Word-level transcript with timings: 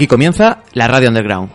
Aquí 0.00 0.06
comienza 0.06 0.62
la 0.72 0.88
Radio 0.88 1.10
Underground. 1.10 1.50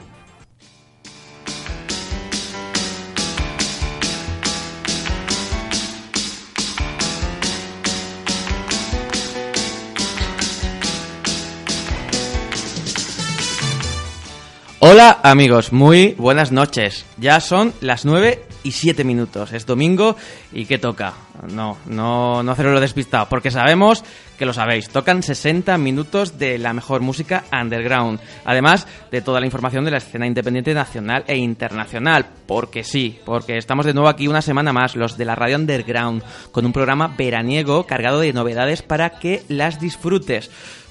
Hola 14.78 15.22
amigos, 15.24 15.74
muy 15.74 16.14
buenas 16.20 16.52
noches. 16.52 17.04
Ya 17.18 17.40
son 17.40 17.74
las 17.82 18.06
9 18.06 18.46
y 18.66 18.72
7 18.72 19.04
minutos. 19.04 19.54
Es 19.54 19.66
domingo 19.66 20.16
y 20.52 20.66
¿qué 20.66 20.80
toca? 20.80 21.14
No, 21.54 21.78
no, 21.86 22.42
no 22.42 22.52
hacerlo 22.52 22.80
despistado, 22.80 23.28
porque 23.30 23.52
sabemos 23.52 24.04
que 24.38 24.46
lo 24.46 24.54
sabéis. 24.54 24.90
Tocan 24.90 25.22
60 25.22 25.78
minutos 25.78 26.40
de 26.40 26.58
la 26.58 26.74
mejor 26.74 27.02
música 27.02 27.44
underground. 27.54 28.20
Además 28.44 28.88
de 29.12 29.22
toda 29.22 29.40
la 29.40 29.46
información 29.46 29.86
de 29.86 29.92
la 29.92 29.98
escena 29.98 30.26
independiente 30.26 30.74
nacional 30.74 31.24
e 31.28 31.38
internacional. 31.38 32.26
Porque 32.48 32.84
sí, 32.84 33.20
porque 33.24 33.58
estamos 33.58 33.86
de 33.86 33.94
nuevo 33.94 34.10
aquí 34.10 34.28
una 34.28 34.42
semana 34.42 34.74
más, 34.74 34.96
los 34.96 35.16
de 35.16 35.26
la 35.26 35.36
radio 35.36 35.58
underground, 35.58 36.24
con 36.52 36.66
un 36.66 36.74
programa 36.74 37.14
veraniego 37.16 37.86
cargado 37.86 38.20
de 38.20 38.34
novedades 38.34 38.82
para 38.82 39.12
que 39.12 39.44
las 39.48 39.80
disfrutes 39.80 40.50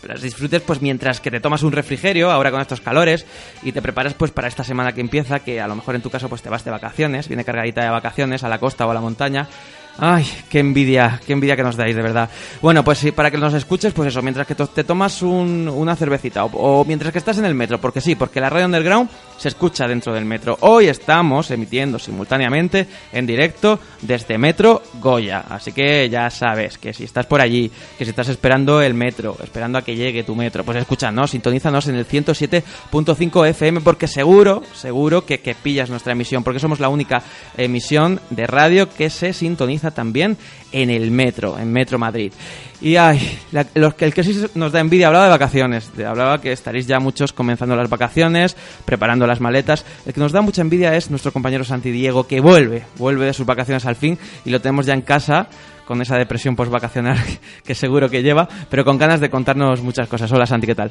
las 0.08 0.22
disfrutes 0.22 0.62
pues 0.62 0.82
mientras 0.82 1.20
que 1.20 1.30
te 1.30 1.40
tomas 1.40 1.62
un 1.62 1.72
refrigerio 1.72 2.30
ahora 2.30 2.50
con 2.50 2.60
estos 2.60 2.80
calores 2.80 3.26
y 3.62 3.72
te 3.72 3.82
preparas 3.82 4.14
pues 4.14 4.30
para 4.30 4.48
esta 4.48 4.64
semana 4.64 4.92
que 4.92 5.00
empieza 5.00 5.40
que 5.40 5.60
a 5.60 5.66
lo 5.66 5.76
mejor 5.76 5.94
en 5.94 6.02
tu 6.02 6.10
caso 6.10 6.28
pues 6.28 6.42
te 6.42 6.50
vas 6.50 6.64
de 6.64 6.70
vacaciones 6.70 7.28
viene 7.28 7.44
cargadita 7.44 7.63
de 7.82 7.90
vacaciones 7.90 8.44
a 8.44 8.48
la 8.48 8.58
costa 8.58 8.86
o 8.86 8.90
a 8.90 8.94
la 8.94 9.00
montaña 9.00 9.48
Ay, 9.96 10.26
qué 10.50 10.58
envidia, 10.58 11.20
qué 11.24 11.34
envidia 11.34 11.54
que 11.54 11.62
nos 11.62 11.76
dais, 11.76 11.94
de 11.94 12.02
verdad. 12.02 12.28
Bueno, 12.60 12.82
pues 12.82 12.98
sí, 12.98 13.12
para 13.12 13.30
que 13.30 13.38
nos 13.38 13.54
escuches, 13.54 13.92
pues 13.92 14.08
eso, 14.08 14.22
mientras 14.22 14.44
que 14.44 14.56
te 14.56 14.82
tomas 14.82 15.22
un- 15.22 15.68
una 15.72 15.94
cervecita 15.94 16.44
o, 16.44 16.80
o 16.80 16.84
mientras 16.84 17.12
que 17.12 17.18
estás 17.18 17.38
en 17.38 17.44
el 17.44 17.54
metro, 17.54 17.80
porque 17.80 18.00
sí, 18.00 18.16
porque 18.16 18.40
la 18.40 18.50
radio 18.50 18.66
underground 18.66 19.08
se 19.38 19.48
escucha 19.48 19.86
dentro 19.86 20.12
del 20.12 20.24
metro. 20.24 20.56
Hoy 20.62 20.86
estamos 20.88 21.48
emitiendo 21.52 22.00
simultáneamente 22.00 22.88
en 23.12 23.24
directo 23.26 23.78
desde 24.02 24.36
Metro 24.36 24.82
Goya, 25.00 25.44
así 25.48 25.70
que 25.72 26.08
ya 26.08 26.28
sabes 26.28 26.76
que 26.78 26.92
si 26.92 27.04
estás 27.04 27.26
por 27.26 27.40
allí, 27.40 27.70
que 27.96 28.04
si 28.04 28.10
estás 28.10 28.28
esperando 28.28 28.82
el 28.82 28.94
metro, 28.94 29.36
esperando 29.44 29.78
a 29.78 29.82
que 29.82 29.94
llegue 29.94 30.24
tu 30.24 30.34
metro, 30.34 30.64
pues 30.64 30.78
escúchanos, 30.78 31.30
sintonízanos 31.30 31.86
en 31.86 31.94
el 31.96 32.06
107.5 32.06 33.46
FM 33.48 33.80
porque 33.80 34.08
seguro, 34.08 34.62
seguro 34.74 35.24
que, 35.24 35.38
que 35.38 35.54
pillas 35.54 35.90
nuestra 35.90 36.12
emisión, 36.12 36.42
porque 36.42 36.58
somos 36.60 36.80
la 36.80 36.88
única 36.88 37.22
emisión 37.56 38.20
de 38.30 38.46
radio 38.46 38.88
que 38.88 39.08
se 39.10 39.32
sintoniza 39.32 39.83
también 39.90 40.36
en 40.72 40.90
el 40.90 41.10
metro, 41.10 41.58
en 41.58 41.72
Metro 41.72 41.98
Madrid. 41.98 42.32
Y 42.80 42.96
ay, 42.96 43.38
la- 43.52 43.66
los 43.74 43.94
que 43.94 44.04
el 44.04 44.12
que 44.12 44.22
sí 44.24 44.44
nos 44.54 44.72
da 44.72 44.80
envidia 44.80 45.06
hablaba 45.06 45.24
de 45.26 45.30
vacaciones, 45.30 45.90
hablaba 46.06 46.40
que 46.40 46.52
estaréis 46.52 46.86
ya 46.86 47.00
muchos 47.00 47.32
comenzando 47.32 47.76
las 47.76 47.88
vacaciones, 47.88 48.56
preparando 48.84 49.26
las 49.26 49.40
maletas. 49.40 49.84
El 50.04 50.12
que 50.12 50.20
nos 50.20 50.32
da 50.32 50.42
mucha 50.42 50.60
envidia 50.62 50.94
es 50.94 51.10
nuestro 51.10 51.32
compañero 51.32 51.64
Santi 51.64 51.90
Diego, 51.90 52.26
que 52.26 52.40
vuelve, 52.40 52.84
vuelve 52.98 53.26
de 53.26 53.32
sus 53.32 53.46
vacaciones 53.46 53.86
al 53.86 53.96
fin 53.96 54.18
y 54.44 54.50
lo 54.50 54.60
tenemos 54.60 54.86
ya 54.86 54.94
en 54.94 55.02
casa 55.02 55.48
con 55.86 56.00
esa 56.02 56.16
depresión 56.16 56.56
postvacacional 56.56 57.18
que 57.64 57.74
seguro 57.74 58.08
que 58.10 58.22
lleva, 58.22 58.48
pero 58.70 58.84
con 58.84 58.98
ganas 58.98 59.20
de 59.20 59.30
contarnos 59.30 59.82
muchas 59.82 60.08
cosas. 60.08 60.30
Hola 60.32 60.46
Santi, 60.46 60.66
¿qué 60.66 60.74
tal? 60.74 60.90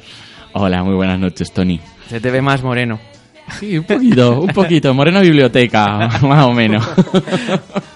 Hola, 0.54 0.82
muy 0.82 0.94
buenas 0.94 1.18
noches, 1.18 1.52
Tony. 1.52 1.80
Se 2.08 2.20
te 2.20 2.30
ve 2.30 2.40
más 2.40 2.62
moreno. 2.62 2.98
Sí, 3.58 3.78
un 3.78 3.84
poquito, 3.84 4.40
un 4.40 4.48
poquito. 4.48 4.94
Moreno 4.94 5.20
biblioteca, 5.20 6.08
más 6.22 6.44
o 6.44 6.52
menos. 6.52 6.84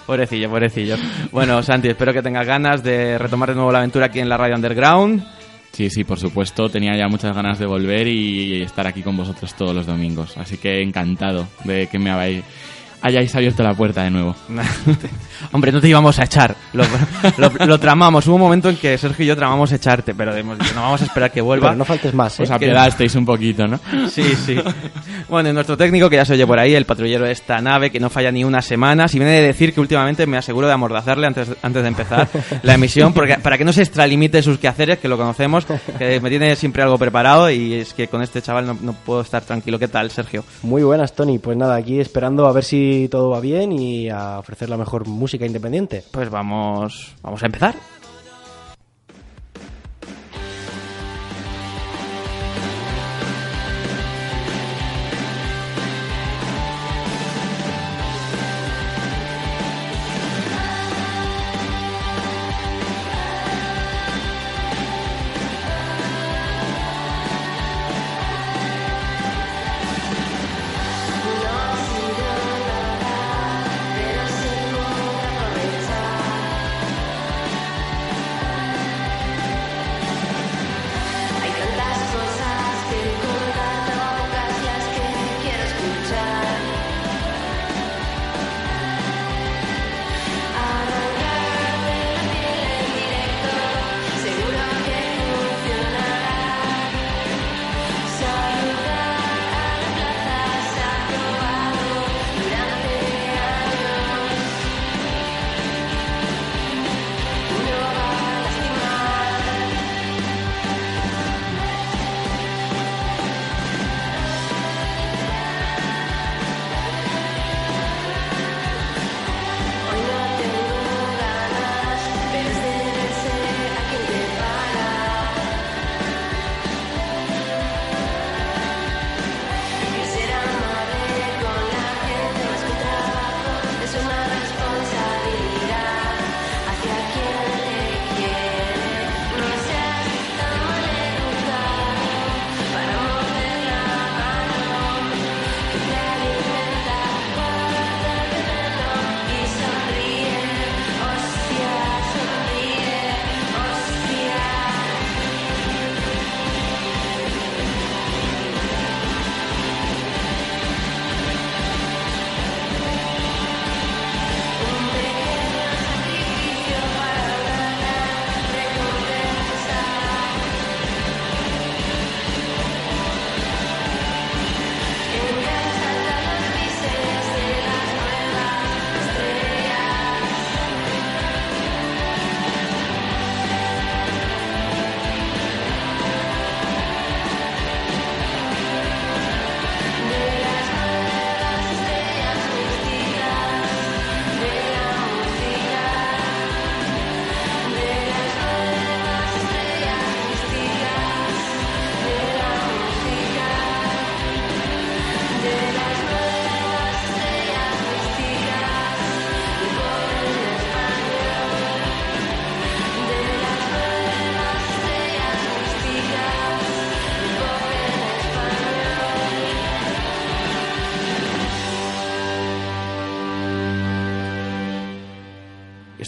Pobrecillo, 0.05 0.49
pobrecillo. 0.49 0.95
Bueno, 1.31 1.61
Santi, 1.63 1.89
espero 1.89 2.13
que 2.13 2.21
tengas 2.21 2.45
ganas 2.45 2.83
de 2.83 3.17
retomar 3.17 3.49
de 3.49 3.55
nuevo 3.55 3.71
la 3.71 3.79
aventura 3.79 4.07
aquí 4.07 4.19
en 4.19 4.29
la 4.29 4.37
radio 4.37 4.55
underground. 4.55 5.23
Sí, 5.71 5.89
sí, 5.89 6.03
por 6.03 6.19
supuesto. 6.19 6.69
Tenía 6.69 6.95
ya 6.97 7.07
muchas 7.07 7.35
ganas 7.35 7.59
de 7.59 7.65
volver 7.65 8.07
y 8.07 8.61
estar 8.61 8.87
aquí 8.87 9.01
con 9.01 9.15
vosotros 9.15 9.53
todos 9.53 9.75
los 9.75 9.85
domingos. 9.85 10.37
Así 10.37 10.57
que 10.57 10.81
encantado 10.81 11.47
de 11.63 11.87
que 11.87 11.99
me 11.99 12.09
habéis, 12.09 12.43
hayáis 13.01 13.33
abierto 13.35 13.63
la 13.63 13.73
puerta 13.73 14.03
de 14.03 14.09
nuevo. 14.11 14.35
Hombre, 15.51 15.71
no 15.71 15.81
te 15.81 15.87
íbamos 15.87 16.19
a 16.19 16.23
echar. 16.23 16.55
Lo, 16.73 16.83
lo- 17.37 17.65
lo 17.65 17.79
tramamos. 17.79 18.25
Hubo 18.27 18.35
un 18.35 18.41
momento 18.41 18.69
en 18.69 18.77
que 18.77 18.97
Sergio 18.97 19.25
y 19.25 19.27
yo 19.27 19.35
tramamos 19.35 19.71
echarte, 19.71 20.13
pero 20.13 20.35
hemos 20.35 20.57
dicho, 20.59 20.73
no 20.75 20.81
vamos 20.81 21.01
a 21.01 21.05
esperar 21.05 21.31
que 21.31 21.41
vuelva. 21.41 21.67
Pero 21.69 21.77
no 21.77 21.85
faltes 21.85 22.13
más, 22.13 22.39
¿eh? 22.39 22.43
Os 22.43 22.51
apiadasteis 22.51 23.15
un 23.15 23.25
poquito, 23.25 23.67
¿no? 23.67 23.79
Sí, 24.09 24.23
sí. 24.45 24.55
Bueno, 25.27 25.49
y 25.49 25.53
nuestro 25.53 25.77
técnico, 25.77 26.09
que 26.09 26.15
ya 26.17 26.25
se 26.25 26.33
oye 26.33 26.45
por 26.47 26.59
ahí, 26.59 26.73
el 26.75 26.85
patrullero 26.85 27.25
de 27.25 27.31
esta 27.31 27.59
nave, 27.61 27.91
que 27.91 27.99
no 27.99 28.09
falla 28.09 28.31
ni 28.31 28.43
una 28.43 28.61
semana, 28.61 29.07
si 29.07 29.19
viene 29.19 29.33
de 29.33 29.47
decir 29.47 29.73
que 29.73 29.79
últimamente 29.81 30.25
me 30.25 30.37
aseguro 30.37 30.67
de 30.67 30.73
amordazarle 30.73 31.27
antes, 31.27 31.49
antes 31.61 31.81
de 31.81 31.87
empezar 31.87 32.27
la 32.63 32.73
emisión, 32.73 33.13
porque, 33.13 33.35
para 33.35 33.57
que 33.57 33.65
no 33.65 33.73
se 33.73 33.81
extralimite 33.83 34.41
sus 34.41 34.57
quehaceres, 34.57 34.99
que 34.99 35.07
lo 35.07 35.17
conocemos, 35.17 35.65
que 35.97 36.19
me 36.19 36.29
tiene 36.29 36.55
siempre 36.55 36.83
algo 36.83 36.97
preparado 36.97 37.49
y 37.49 37.73
es 37.75 37.93
que 37.93 38.07
con 38.07 38.21
este 38.21 38.41
chaval 38.41 38.65
no, 38.65 38.77
no 38.81 38.93
puedo 38.93 39.21
estar 39.21 39.41
tranquilo. 39.43 39.77
¿Qué 39.79 39.87
tal, 39.87 40.09
Sergio? 40.11 40.43
Muy 40.63 40.83
buenas, 40.83 41.13
Tony. 41.13 41.37
Pues 41.39 41.55
nada, 41.57 41.75
aquí 41.75 41.99
esperando 41.99 42.47
a 42.47 42.51
ver 42.51 42.63
si 42.63 43.07
todo 43.09 43.29
va 43.29 43.39
bien 43.39 43.71
y 43.71 44.09
a 44.09 44.39
ofrecer 44.39 44.69
la 44.69 44.77
mejor 44.77 45.07
música 45.07 45.28
independiente. 45.37 46.03
Pues 46.11 46.29
vamos, 46.29 47.13
vamos 47.21 47.43
a 47.43 47.45
empezar. 47.45 47.98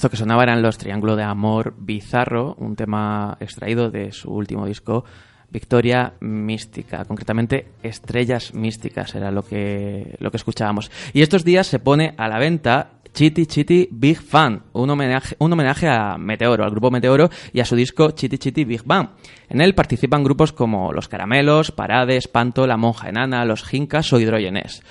Esto 0.01 0.09
que 0.09 0.17
sonaba 0.17 0.41
eran 0.41 0.63
los 0.63 0.79
Triángulo 0.79 1.15
de 1.15 1.21
Amor 1.21 1.75
Bizarro, 1.77 2.55
un 2.57 2.75
tema 2.75 3.37
extraído 3.39 3.91
de 3.91 4.11
su 4.11 4.31
último 4.31 4.65
disco 4.65 5.05
Victoria 5.51 6.13
Mística, 6.21 7.05
concretamente 7.05 7.73
Estrellas 7.83 8.55
Místicas 8.55 9.13
era 9.13 9.29
lo 9.29 9.43
que, 9.43 10.15
lo 10.17 10.31
que 10.31 10.37
escuchábamos. 10.37 10.89
Y 11.13 11.21
estos 11.21 11.45
días 11.45 11.67
se 11.67 11.77
pone 11.77 12.15
a 12.17 12.27
la 12.27 12.39
venta 12.39 12.93
Chitty 13.13 13.45
Chitty 13.45 13.89
Big 13.91 14.19
Fan, 14.19 14.63
un 14.73 14.89
homenaje, 14.89 15.35
un 15.37 15.53
homenaje 15.53 15.87
a 15.87 16.17
Meteoro, 16.17 16.63
al 16.63 16.71
grupo 16.71 16.89
Meteoro 16.89 17.29
y 17.53 17.59
a 17.59 17.65
su 17.65 17.75
disco 17.75 18.09
Chitty 18.09 18.39
Chitty 18.39 18.63
Big 18.63 18.81
Bang. 18.83 19.09
En 19.49 19.61
él 19.61 19.75
participan 19.75 20.23
grupos 20.23 20.51
como 20.51 20.91
Los 20.93 21.09
Caramelos, 21.09 21.71
Parades, 21.71 22.27
Panto, 22.27 22.65
La 22.65 22.75
Monja 22.75 23.09
Enana, 23.09 23.45
Los 23.45 23.63
Jincas 23.63 24.11
o 24.13 24.19
Hidrogenés. 24.19 24.81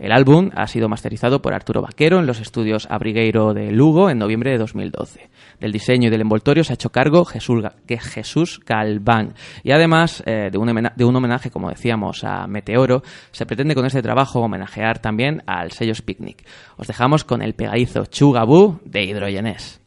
El 0.00 0.12
álbum 0.12 0.48
ha 0.54 0.66
sido 0.66 0.88
masterizado 0.88 1.42
por 1.42 1.52
Arturo 1.52 1.82
Vaquero 1.82 2.20
en 2.20 2.26
los 2.26 2.40
estudios 2.40 2.86
Abrigueiro 2.90 3.52
de 3.52 3.70
Lugo 3.70 4.08
en 4.08 4.16
noviembre 4.16 4.50
de 4.50 4.56
2012. 4.56 5.28
Del 5.60 5.72
diseño 5.72 6.08
y 6.08 6.10
del 6.10 6.22
envoltorio 6.22 6.64
se 6.64 6.72
ha 6.72 6.74
hecho 6.74 6.88
cargo 6.88 7.26
Jesús, 7.26 8.60
Galván. 8.64 9.34
Y 9.62 9.72
además 9.72 10.22
eh, 10.24 10.48
de, 10.50 10.56
un 11.04 11.16
homenaje, 11.16 11.50
como 11.50 11.68
decíamos, 11.68 12.24
a 12.24 12.46
Meteoro, 12.46 13.02
se 13.30 13.44
pretende 13.44 13.74
con 13.74 13.84
este 13.84 14.00
trabajo 14.00 14.40
homenajear 14.40 15.00
también 15.00 15.42
al 15.46 15.70
sellos 15.72 16.00
Picnic. 16.00 16.46
Os 16.78 16.86
dejamos 16.86 17.24
con 17.24 17.42
el 17.42 17.52
pegadizo 17.52 18.06
Chugabú 18.06 18.80
de 18.86 19.04
Hidrogenés. 19.04 19.82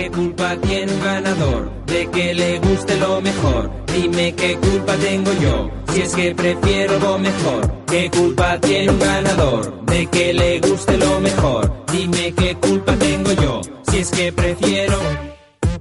¿Qué 0.00 0.10
culpa 0.10 0.56
tiene 0.62 0.90
un 0.94 1.04
ganador 1.04 1.70
de 1.84 2.06
que 2.06 2.32
le 2.32 2.58
guste 2.58 2.96
lo 2.96 3.20
mejor? 3.20 3.70
Dime 3.94 4.34
qué 4.34 4.56
culpa 4.56 4.94
tengo 4.94 5.30
yo, 5.42 5.70
si 5.92 6.00
es 6.00 6.14
que 6.14 6.34
prefiero 6.34 6.98
lo 7.00 7.18
mejor. 7.18 7.84
¿Qué 7.84 8.10
culpa 8.10 8.58
tiene 8.60 8.92
un 8.92 8.98
ganador 8.98 9.84
de 9.84 10.06
que 10.06 10.32
le 10.32 10.58
guste 10.60 10.96
lo 10.96 11.20
mejor? 11.20 11.84
Dime 11.92 12.32
qué 12.32 12.54
culpa 12.54 12.96
tengo 12.96 13.32
yo, 13.32 13.60
si 13.90 13.98
es 13.98 14.10
que 14.10 14.32
prefiero 14.32 14.96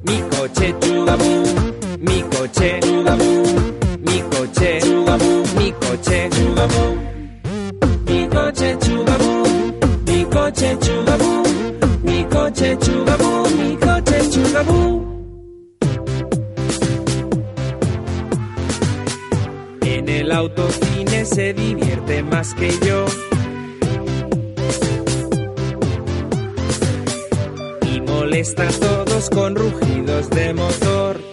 mi 0.03 0.19
coche 0.35 0.75
chugabú, 0.81 1.43
mi 1.99 2.21
coche 2.23 2.79
chugabú, 2.81 3.43
mi 3.99 4.19
coche 4.19 4.79
chugabú, 4.81 5.43
mi 5.57 5.71
coche 5.71 6.29
chugabú, 6.29 7.08
En 19.81 20.09
el 20.09 20.31
autocine 20.33 21.23
se 21.23 21.53
divierte 21.53 22.23
más 22.23 22.53
que 22.55 22.69
yo. 22.85 23.05
Y 27.89 28.01
molesta 28.01 28.67
a 28.67 28.71
todos 28.71 29.29
con 29.29 29.55
rugidos 29.55 30.29
de 30.29 30.53
motor. 30.53 31.28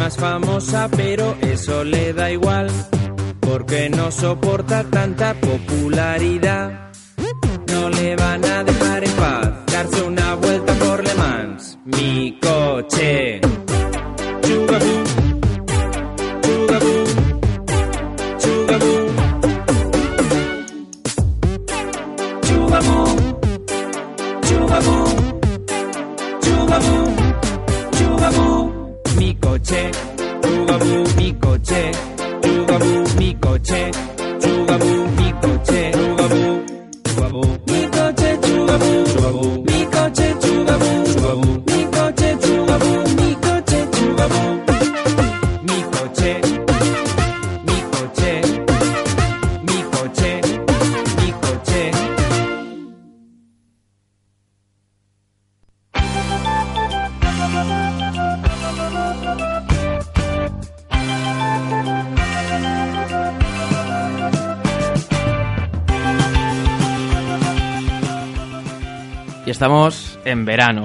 Más 0.00 0.16
famosa, 0.16 0.88
pero 0.96 1.36
eso 1.42 1.84
le 1.84 2.14
da 2.14 2.30
igual, 2.30 2.68
porque 3.38 3.90
no 3.90 4.10
soporta 4.10 4.82
tanta 4.84 5.34
popularidad. 5.34 6.90
No 7.70 7.90
le 7.90 8.16
van 8.16 8.42
a 8.46 8.64
dejar 8.64 9.04
en 9.04 9.12
paz 9.12 9.50
darse 9.70 10.02
una 10.02 10.34
vuelta 10.36 10.72
por 10.74 11.04
Le 11.04 11.14
Mans. 11.14 11.78
Mi 11.84 12.38
coche. 12.40 13.49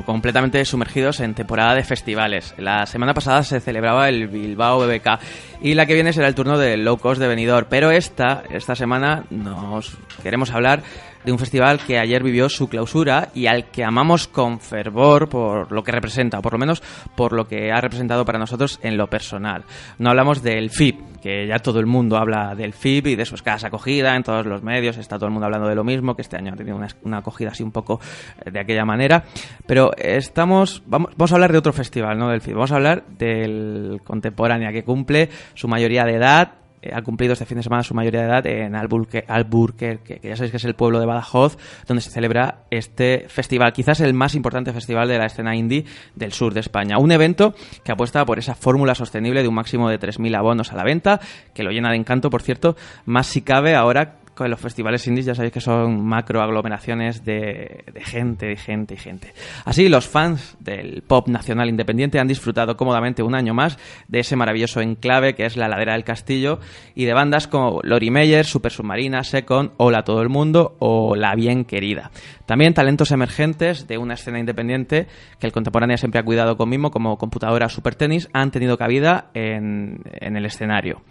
Completamente 0.05 0.63
sumergidos 0.65 1.19
en 1.19 1.33
temporada 1.33 1.75
de 1.75 1.83
festivales. 1.83 2.53
La 2.57 2.85
semana 2.85 3.13
pasada 3.13 3.43
se 3.43 3.59
celebraba 3.59 4.09
el 4.09 4.27
Bilbao 4.27 4.79
BBK 4.79 5.19
y 5.61 5.73
la 5.73 5.85
que 5.85 5.93
viene 5.93 6.13
será 6.13 6.27
el 6.27 6.35
turno 6.35 6.57
del 6.57 6.83
Low 6.83 6.97
Cost 6.97 7.21
de 7.21 7.27
Benidorm. 7.27 7.67
Pero 7.69 7.91
esta, 7.91 8.43
esta 8.49 8.75
semana 8.75 9.23
nos 9.29 9.97
queremos 10.23 10.51
hablar 10.51 10.81
de 11.25 11.31
un 11.31 11.39
festival 11.39 11.79
que 11.79 11.97
ayer 11.97 12.23
vivió 12.23 12.47
su 12.49 12.69
clausura 12.69 13.29
y 13.33 13.47
al 13.47 13.71
que 13.71 13.83
amamos 13.83 14.27
con 14.27 14.59
fervor 14.59 15.27
por 15.27 15.71
lo 15.71 15.83
que 15.83 15.91
representa, 15.91 16.39
o 16.39 16.41
por 16.41 16.53
lo 16.53 16.59
menos 16.59 16.83
por 17.15 17.33
lo 17.33 17.47
que 17.47 17.71
ha 17.71 17.81
representado 17.81 18.23
para 18.23 18.39
nosotros 18.39 18.79
en 18.83 18.95
lo 18.95 19.07
personal. 19.07 19.63
No 19.97 20.09
hablamos 20.11 20.43
del 20.43 20.69
FIP, 20.69 21.19
que 21.21 21.47
ya 21.47 21.57
todo 21.59 21.79
el 21.79 21.87
mundo 21.87 22.17
habla 22.17 22.53
del 22.55 22.73
FIP 22.73 23.07
y 23.07 23.15
de 23.15 23.25
su 23.25 23.35
escasa 23.35 23.67
acogida 23.67 24.15
en 24.15 24.23
todos 24.23 24.45
los 24.45 24.61
medios, 24.61 24.97
está 24.97 25.17
todo 25.17 25.25
el 25.25 25.31
mundo 25.31 25.45
hablando 25.45 25.67
de 25.67 25.75
lo 25.75 25.83
mismo, 25.83 26.15
que 26.15 26.21
este 26.21 26.37
año 26.37 26.53
ha 26.53 26.55
tenido 26.55 26.77
una, 26.77 27.17
acogida 27.17 27.49
así 27.49 27.63
un 27.63 27.71
poco 27.71 27.99
eh, 28.45 28.51
de 28.51 28.59
aquella 28.59 28.85
manera, 28.85 29.23
pero 29.65 29.91
estamos, 29.97 30.83
vamos, 30.85 31.11
vamos 31.17 31.31
a 31.31 31.35
hablar 31.35 31.51
de 31.51 31.57
otro 31.57 31.73
festival, 31.73 32.17
no 32.19 32.29
del 32.29 32.41
FIP, 32.41 32.53
vamos 32.53 32.71
a 32.71 32.75
hablar 32.75 33.03
del 33.07 34.01
Contemporánea, 34.03 34.71
que 34.71 34.83
cumple 34.83 35.29
su 35.55 35.67
mayoría 35.67 36.03
de 36.03 36.15
edad, 36.15 36.64
ha 36.93 37.01
cumplido 37.01 37.33
este 37.33 37.45
fin 37.45 37.57
de 37.57 37.63
semana 37.63 37.83
su 37.83 37.93
mayoría 37.93 38.21
de 38.21 38.27
edad 38.27 38.47
en 38.47 38.75
Alburque- 38.75 39.23
Alburquerque, 39.27 40.19
que 40.19 40.29
ya 40.29 40.35
sabéis 40.35 40.51
que 40.51 40.57
es 40.57 40.65
el 40.65 40.75
pueblo 40.75 40.99
de 40.99 41.05
Badajoz, 41.05 41.57
donde 41.87 42.01
se 42.01 42.09
celebra 42.09 42.63
este 42.69 43.25
festival, 43.29 43.73
quizás 43.73 43.99
el 44.01 44.13
más 44.13 44.35
importante 44.35 44.73
festival 44.73 45.07
de 45.07 45.17
la 45.17 45.25
escena 45.25 45.55
indie 45.55 45.85
del 46.15 46.33
sur 46.33 46.53
de 46.53 46.59
España. 46.59 46.97
Un 46.97 47.11
evento 47.11 47.53
que 47.83 47.91
apuesta 47.91 48.25
por 48.25 48.39
esa 48.39 48.55
fórmula 48.55 48.95
sostenible 48.95 49.41
de 49.41 49.47
un 49.47 49.55
máximo 49.55 49.89
de 49.89 49.99
3.000 49.99 50.35
abonos 50.35 50.71
a 50.71 50.75
la 50.75 50.83
venta, 50.83 51.19
que 51.53 51.63
lo 51.63 51.71
llena 51.71 51.91
de 51.91 51.97
encanto, 51.97 52.29
por 52.29 52.41
cierto, 52.41 52.75
más 53.05 53.27
si 53.27 53.41
cabe 53.41 53.75
ahora 53.75 54.19
con 54.35 54.49
los 54.49 54.59
festivales 54.59 55.07
indies 55.07 55.25
ya 55.25 55.35
sabéis 55.35 55.53
que 55.53 55.61
son 55.61 56.05
macro 56.05 56.41
aglomeraciones 56.41 57.23
de, 57.23 57.85
de 57.91 58.01
gente 58.01 58.51
y 58.51 58.57
gente 58.57 58.93
y 58.93 58.97
gente. 58.97 59.33
Así, 59.63 59.89
los 59.89 60.07
fans 60.07 60.57
del 60.59 61.01
pop 61.01 61.27
nacional 61.27 61.69
independiente 61.69 62.19
han 62.19 62.27
disfrutado 62.27 62.77
cómodamente 62.77 63.23
un 63.23 63.33
año 63.33 63.53
más 63.53 63.77
de 64.07 64.19
ese 64.19 64.35
maravilloso 64.35 64.81
enclave 64.81 65.35
que 65.35 65.45
es 65.45 65.57
la 65.57 65.67
ladera 65.67 65.93
del 65.93 66.03
castillo 66.03 66.59
y 66.93 67.05
de 67.05 67.13
bandas 67.13 67.47
como 67.47 67.79
Lori 67.83 68.11
Meyer, 68.11 68.45
Super 68.45 68.71
Submarina, 68.71 69.23
Second, 69.23 69.71
Hola 69.77 69.99
a 69.99 70.03
todo 70.03 70.21
el 70.21 70.29
mundo 70.29 70.75
o 70.79 71.15
La 71.15 71.33
Bien 71.35 71.65
Querida. 71.65 72.11
También 72.45 72.73
talentos 72.73 73.11
emergentes 73.11 73.87
de 73.87 73.97
una 73.97 74.13
escena 74.13 74.39
independiente 74.39 75.07
que 75.39 75.47
el 75.47 75.53
contemporáneo 75.53 75.97
siempre 75.97 76.19
ha 76.19 76.23
cuidado 76.23 76.57
con 76.57 76.69
mimo, 76.69 76.91
como 76.91 77.17
computadora 77.17 77.69
Super 77.69 77.95
Tennis, 77.95 78.29
han 78.33 78.51
tenido 78.51 78.77
cabida 78.77 79.29
en 79.33 80.01
el 80.21 80.45
escenario. 80.45 81.01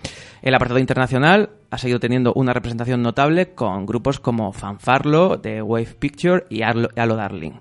El 0.42 0.54
apartado 0.54 0.78
internacional 0.78 1.50
ha 1.74 1.78
seguido 1.78 1.98
teniendo 1.98 2.32
una 2.34 2.52
representación 2.52 3.02
notable 3.02 3.54
con 3.54 3.84
grupos 3.84 4.20
como 4.20 4.52
Fanfarlo, 4.52 5.36
de 5.36 5.60
Wave 5.60 5.96
Picture 5.98 6.44
y 6.48 6.62
Halo 6.62 7.16
Darling. 7.16 7.54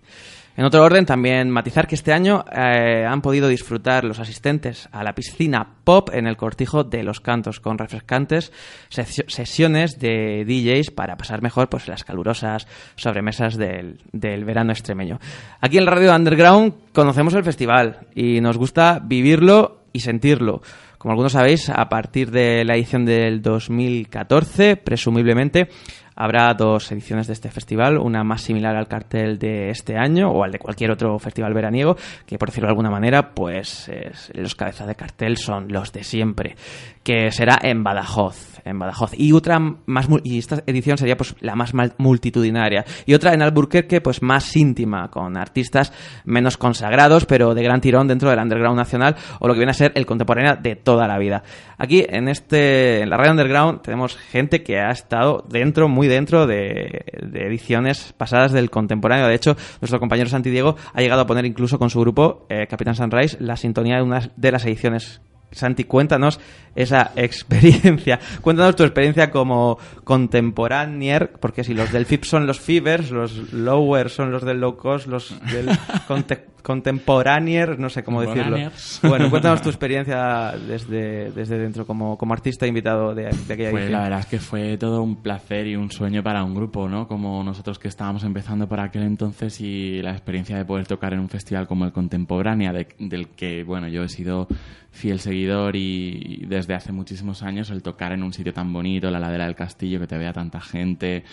En 0.55 0.65
otro 0.65 0.84
orden, 0.84 1.08
también 1.08 1.50
matizar 1.50 1.88
que 1.88 1.96
este 1.96 2.13
año 2.13 2.46
eh, 2.55 3.08
han 3.10 3.24
podido 3.24 3.48
disfrutar 3.48 4.03
los 4.03 4.20
asistentes 4.20 4.88
a 4.91 5.03
la 5.03 5.15
piscina 5.15 5.77
pop 5.84 6.12
en 6.13 6.27
el 6.27 6.38
cortijo 6.38 6.84
de 6.84 7.01
los 7.01 7.22
cantos, 7.22 7.60
con 7.60 7.79
refrescantes 7.79 8.51
sesio- 8.91 9.25
sesiones 9.27 9.98
de 9.98 10.46
DJs 10.46 10.91
para 10.91 11.17
pasar 11.17 11.41
mejor 11.41 11.70
pues, 11.70 11.88
las 11.88 12.03
calurosas 12.03 12.67
sobremesas 12.96 13.58
del, 13.58 14.00
del 14.12 14.46
verano 14.46 14.74
extremeño. 14.74 15.20
Aquí 15.60 15.79
en 15.79 15.86
la 15.86 15.91
Radio 15.91 16.15
Underground 16.15 16.74
conocemos 16.93 17.34
el 17.34 17.43
festival 17.43 18.01
y 18.13 18.39
nos 18.39 18.55
gusta 18.55 19.01
vivirlo 19.03 19.79
y 19.91 20.01
sentirlo. 20.01 20.62
Como 21.03 21.12
algunos 21.12 21.33
sabéis, 21.33 21.69
a 21.69 21.89
partir 21.89 22.31
de 22.31 22.63
la 22.63 22.75
edición 22.77 23.03
del 23.03 23.41
2014, 23.41 24.77
presumiblemente, 24.77 25.67
habrá 26.15 26.53
dos 26.53 26.89
ediciones 26.93 27.27
de 27.27 27.33
este 27.33 27.51
festival, 27.51 27.98
una 27.98 28.24
más 28.24 28.41
similar 28.41 28.77
al 28.77 28.88
cartel 28.88 29.38
de 29.38 29.69
este 29.69 29.98
año 29.98 30.29
o 30.31 30.45
al 30.45 30.51
de 30.53 30.60
cualquier 30.60 30.91
otro 30.91 31.19
festival 31.19 31.53
veraniego, 31.53 31.98
que 32.25 32.38
por 32.38 32.48
decirlo 32.48 32.67
de 32.67 32.72
alguna 32.72 32.89
manera, 32.89 33.31
pues 33.33 33.89
es- 33.89 34.31
los 34.33 34.55
cabezas 34.55 34.88
de 34.88 34.95
cartel 34.95 35.36
son 35.36 35.67
los 35.74 35.91
de 35.91 36.05
siempre, 36.05 36.55
que 37.03 37.31
será 37.31 37.60
en 37.62 37.83
Badajoz, 37.83 38.60
en 38.63 38.79
Badajoz. 38.79 39.12
Y 39.17 39.33
otra 39.33 39.60
más 39.60 40.07
y 40.24 40.38
esta 40.38 40.63
edición 40.65 40.98
sería 40.98 41.17
pues 41.17 41.36
la 41.41 41.55
más 41.55 41.74
multitudinaria 41.98 42.86
y 43.05 43.13
otra 43.13 43.33
en 43.33 43.41
Alburquerque 43.41 44.01
pues 44.01 44.22
más 44.22 44.55
íntima 44.55 45.10
con 45.10 45.38
artistas 45.38 45.91
menos 46.25 46.57
consagrados, 46.57 47.25
pero 47.25 47.53
de 47.53 47.63
gran 47.63 47.81
tirón 47.81 48.07
dentro 48.07 48.29
del 48.29 48.39
underground 48.39 48.77
nacional 48.77 49.15
o 49.39 49.48
lo 49.48 49.53
que 49.53 49.60
viene 49.60 49.72
a 49.72 49.75
ser 49.75 49.91
el 49.95 50.05
contemporáneo 50.05 50.55
de 50.62 50.75
toda 50.75 51.07
la 51.07 51.17
vida. 51.17 51.43
Aquí 51.77 52.05
en 52.07 52.29
este 52.29 53.01
en 53.01 53.10
la 53.10 53.17
radio 53.17 53.31
underground 53.31 53.81
tenemos 53.81 54.15
gente 54.15 54.63
que 54.63 54.79
ha 54.79 54.91
estado 54.91 55.45
dentro, 55.50 55.89
muy 55.89 56.07
dentro 56.07 56.48
de, 56.48 57.05
de 57.22 57.48
ediciones 57.48 58.13
pasadas 58.13 58.53
del 58.53 58.69
contemporáneo. 58.69 59.27
De 59.27 59.36
hecho, 59.36 59.55
nuestro 59.81 60.00
compañero 60.00 60.29
Santi 60.29 60.50
Diego 60.50 60.77
ha 60.93 61.01
llegado 61.01 61.22
a 61.22 61.27
poner 61.27 61.45
incluso 61.45 61.77
con 61.77 61.89
su 61.89 62.00
grupo 62.00 62.45
eh, 62.50 62.67
Capitán 62.67 62.95
Sunrise 62.95 63.38
la 63.39 63.57
sintonía 63.57 63.98
de 63.98 64.03
una 64.03 64.31
de 64.36 64.51
las 64.51 64.65
ediciones 64.65 65.22
Santi, 65.53 65.83
cuéntanos 65.86 66.39
esa 66.75 67.12
experiencia. 67.15 68.19
Cuéntanos 68.41 68.75
tu 68.75 68.83
experiencia 68.83 69.29
como 69.31 69.77
contemporánea, 70.03 71.29
porque 71.39 71.63
si 71.63 71.74
los 71.74 71.91
del 71.91 72.05
FIP 72.05 72.24
son 72.25 72.48
los 72.48 72.60
Fivers, 72.60 73.12
los 73.12 73.53
Lower 73.53 74.10
son 74.10 74.31
los 74.31 74.43
del 74.43 74.60
Low 74.60 74.75
Cost, 74.77 75.07
los 75.07 75.36
del 75.51 75.67
conte- 76.07 76.45
Contemporaneer, 76.63 77.77
no 77.79 77.89
sé 77.89 78.03
cómo 78.03 78.22
decirlo. 78.22 78.58
Bueno, 79.03 79.29
cuéntanos 79.29 79.62
tu 79.62 79.70
experiencia 79.70 80.53
desde, 80.67 81.32
desde 81.32 81.58
dentro 81.58 81.86
como, 81.86 82.17
como 82.17 82.34
artista 82.34 82.65
invitado 82.65 83.13
de, 83.13 83.24
de 83.24 83.53
aquella 83.53 83.72
Pues 83.72 83.84
edición. 83.84 83.91
la 83.91 84.01
verdad 84.03 84.20
es 84.20 84.25
que 84.27 84.39
fue 84.39 84.77
todo 84.77 85.01
un 85.01 85.17
placer 85.17 85.67
y 85.67 85.75
un 85.75 85.91
sueño 85.91 86.24
para 86.24 86.43
un 86.43 86.55
grupo, 86.55 86.88
¿no? 86.88 87.08
Como 87.08 87.43
nosotros 87.43 87.77
que 87.79 87.88
estábamos 87.89 88.24
empezando 88.24 88.67
por 88.67 88.79
aquel 88.79 89.03
entonces 89.03 89.60
y 89.62 90.01
la 90.01 90.12
experiencia 90.12 90.58
de 90.58 90.65
poder 90.65 90.88
tocar 90.88 91.13
en 91.13 91.20
un 91.20 91.29
festival 91.29 91.67
como 91.67 91.86
el 91.86 91.91
Contemporánea, 91.91 92.72
de- 92.72 92.88
del 93.00 93.27
que, 93.29 93.63
bueno, 93.63 93.88
yo 93.88 94.03
he 94.03 94.10
sido 94.10 94.48
fiel 94.91 95.20
seguidor 95.20 95.75
y, 95.75 96.39
y 96.43 96.46
desde 96.46 96.75
hace 96.75 96.91
muchísimos 96.91 97.43
años 97.43 97.70
el 97.72 97.82
tocar 97.82 98.12
en 98.13 98.24
un 98.24 98.32
sitio 98.32 98.53
tan 98.53 98.72
bonito, 98.72 99.10
la 99.12 99.20
ladera 99.20 99.46
del 99.46 99.55
castillo, 99.55 100.00
que 100.00 100.08
te 100.08 100.17
vea 100.17 100.32
tanta 100.34 100.62
gente 100.62 101.24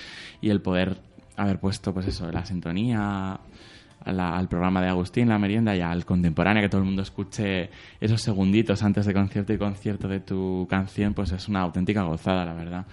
y 0.40 0.50
el 0.50 0.60
poder 0.60 0.96
haber 1.36 1.58
puesto, 1.60 1.94
pues 1.94 2.06
eso, 2.06 2.30
la 2.32 2.44
sintonía 2.44 3.38
la- 4.06 4.36
al 4.36 4.48
programa 4.48 4.80
de 4.82 4.88
Agustín, 4.88 5.28
la 5.28 5.38
merienda, 5.38 5.74
y 5.76 5.80
al 5.80 6.04
contemporáneo, 6.04 6.62
que 6.62 6.68
todo 6.68 6.80
el 6.80 6.86
mundo 6.86 7.02
escuche 7.02 7.70
esos 8.00 8.20
segunditos 8.22 8.82
antes 8.82 9.06
de 9.06 9.12
concierto 9.14 9.52
y 9.52 9.58
concierto 9.58 10.08
de 10.08 10.20
tu 10.20 10.66
canción, 10.68 11.14
pues 11.14 11.32
es 11.32 11.48
una 11.48 11.60
auténtica 11.60 12.02
gozada, 12.02 12.44
la 12.44 12.54
verdad. 12.54 12.86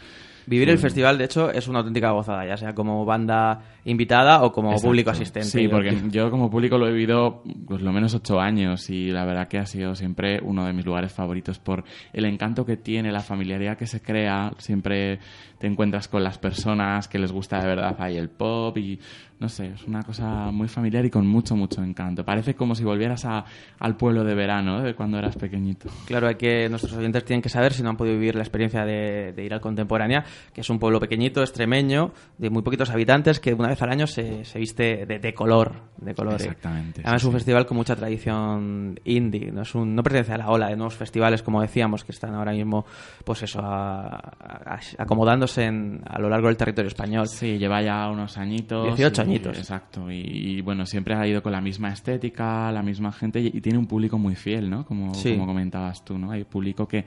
Vivir 0.49 0.69
el 0.69 0.77
festival, 0.77 1.17
de 1.17 1.25
hecho, 1.25 1.51
es 1.51 1.67
una 1.67 1.79
auténtica 1.79 2.11
gozada, 2.11 2.45
ya 2.45 2.55
sea 2.55 2.73
como 2.73 3.03
banda 3.03 3.63
invitada 3.83 4.43
o 4.43 4.53
como 4.53 4.69
Exacto. 4.69 4.87
público 4.87 5.09
asistente. 5.09 5.49
Sí, 5.49 5.67
porque 5.67 5.93
yo 6.09 6.31
como 6.31 6.49
público 6.49 6.77
lo 6.77 6.87
he 6.87 6.91
vivido 6.93 7.43
pues 7.67 7.81
lo 7.81 7.91
menos 7.91 8.13
ocho 8.13 8.39
años 8.39 8.89
y 8.89 9.11
la 9.11 9.25
verdad 9.25 9.49
que 9.49 9.57
ha 9.57 9.65
sido 9.65 9.93
siempre 9.93 10.39
uno 10.41 10.65
de 10.65 10.71
mis 10.71 10.85
lugares 10.85 11.11
favoritos 11.11 11.59
por 11.59 11.83
el 12.13 12.23
encanto 12.23 12.65
que 12.65 12.77
tiene, 12.77 13.11
la 13.11 13.19
familiaridad 13.19 13.77
que 13.77 13.87
se 13.87 14.01
crea, 14.01 14.53
siempre 14.57 15.19
te 15.59 15.67
encuentras 15.67 16.07
con 16.07 16.23
las 16.23 16.37
personas 16.37 17.09
que 17.09 17.19
les 17.19 17.33
gusta 17.33 17.59
de 17.59 17.67
verdad 17.67 17.97
ahí 17.99 18.15
el 18.15 18.29
pop 18.29 18.77
y 18.77 18.97
no 19.39 19.50
sé, 19.50 19.67
es 19.67 19.84
una 19.86 20.01
cosa 20.03 20.51
muy 20.51 20.67
familiar 20.67 21.06
y 21.06 21.10
con 21.12 21.27
mucho, 21.27 21.56
mucho 21.56 21.84
encanto. 21.84 22.25
Parece 22.25 22.56
como 22.56 22.74
si 22.74 22.84
volvieras 22.84 23.24
a, 23.25 23.46
al 23.79 23.96
pueblo 23.96 24.24
de 24.24 24.34
verano, 24.34 24.79
¿eh? 24.79 24.84
de 24.84 24.96
cuando 24.96 25.17
eras 25.20 25.36
pequeñito. 25.36 25.89
Claro, 26.06 26.27
hay 26.27 26.36
que 26.36 26.67
nuestros 26.70 26.94
oyentes 26.94 27.24
tienen 27.25 27.41
que 27.41 27.50
saber 27.50 27.74
si 27.74 27.84
no 27.84 27.89
han 27.89 27.98
podido 27.98 28.15
vivir 28.15 28.36
la 28.36 28.41
experiencia 28.41 28.84
de, 28.86 29.34
de 29.34 29.44
ir 29.46 29.53
al 29.53 29.62
Contemporánea, 29.62 30.24
que 30.53 30.62
es 30.62 30.70
un 30.70 30.79
pueblo 30.79 31.00
pequeñito, 31.00 31.41
extremeño, 31.41 32.12
de 32.38 32.50
muy 32.50 32.63
poquitos 32.63 32.89
habitantes, 32.89 33.39
que 33.39 33.53
una 33.53 33.67
vez 33.70 33.82
al 33.82 33.91
año 33.91 34.08
se, 34.08 34.44
se 34.44 34.58
viste 34.60 35.06
de, 35.06 35.20
de 35.20 35.34
color, 35.34 35.74
de 35.98 36.15
colores. 36.15 36.41
Exactamente, 36.41 37.01
Además 37.03 37.22
sí, 37.22 37.25
es 37.25 37.25
un 37.25 37.32
sí. 37.34 37.38
festival 37.38 37.65
con 37.67 37.77
mucha 37.77 37.96
tradición 37.96 39.00
indie, 39.06 39.51
no 39.51 39.62
es 39.62 39.75
un, 39.75 39.96
no 39.96 40.03
pertenece 40.03 40.34
a 40.34 40.38
la 40.38 40.50
ola 40.50 40.67
de 40.70 40.75
nuevos 40.75 40.96
festivales 40.96 41.44
como 41.44 41.62
decíamos 41.62 42.03
que 42.03 42.12
están 42.12 42.34
ahora 42.34 42.51
mismo, 42.53 42.86
pues 43.24 43.44
eso, 43.44 43.60
a- 43.62 44.15
a- 44.15 44.79
acomodándose 44.98 45.65
en- 45.65 46.01
a 46.08 46.20
lo 46.20 46.29
largo 46.29 46.48
del 46.48 46.58
territorio 46.58 46.88
español. 46.88 47.27
Sí, 47.27 47.58
lleva 47.58 47.82
ya 47.82 48.10
unos 48.10 48.38
añitos. 48.38 48.86
18 48.98 49.24
y- 49.24 49.26
añitos. 49.29 49.57
Exacto. 49.57 50.12
Y, 50.12 50.17
y, 50.17 50.62
bueno, 50.62 50.86
siempre 50.86 51.15
ha 51.15 51.27
ido 51.27 51.41
con 51.43 51.51
la 51.51 51.62
misma 51.62 51.89
estética, 51.93 52.72
la 52.72 52.81
misma 52.84 53.12
gente 53.12 53.39
y, 53.39 53.48
y 53.48 53.62
tiene 53.62 53.77
un 53.77 53.88
público 53.88 54.17
muy 54.17 54.36
fiel, 54.36 54.69
¿no? 54.69 54.86
Como, 54.86 55.13
Sí. 55.13 55.31
como 55.34 55.46
comentabas 55.46 56.03
tú, 56.05 56.17
¿no? 56.17 56.31
Hay 56.31 56.43
público 56.43 56.88
que, 56.88 57.05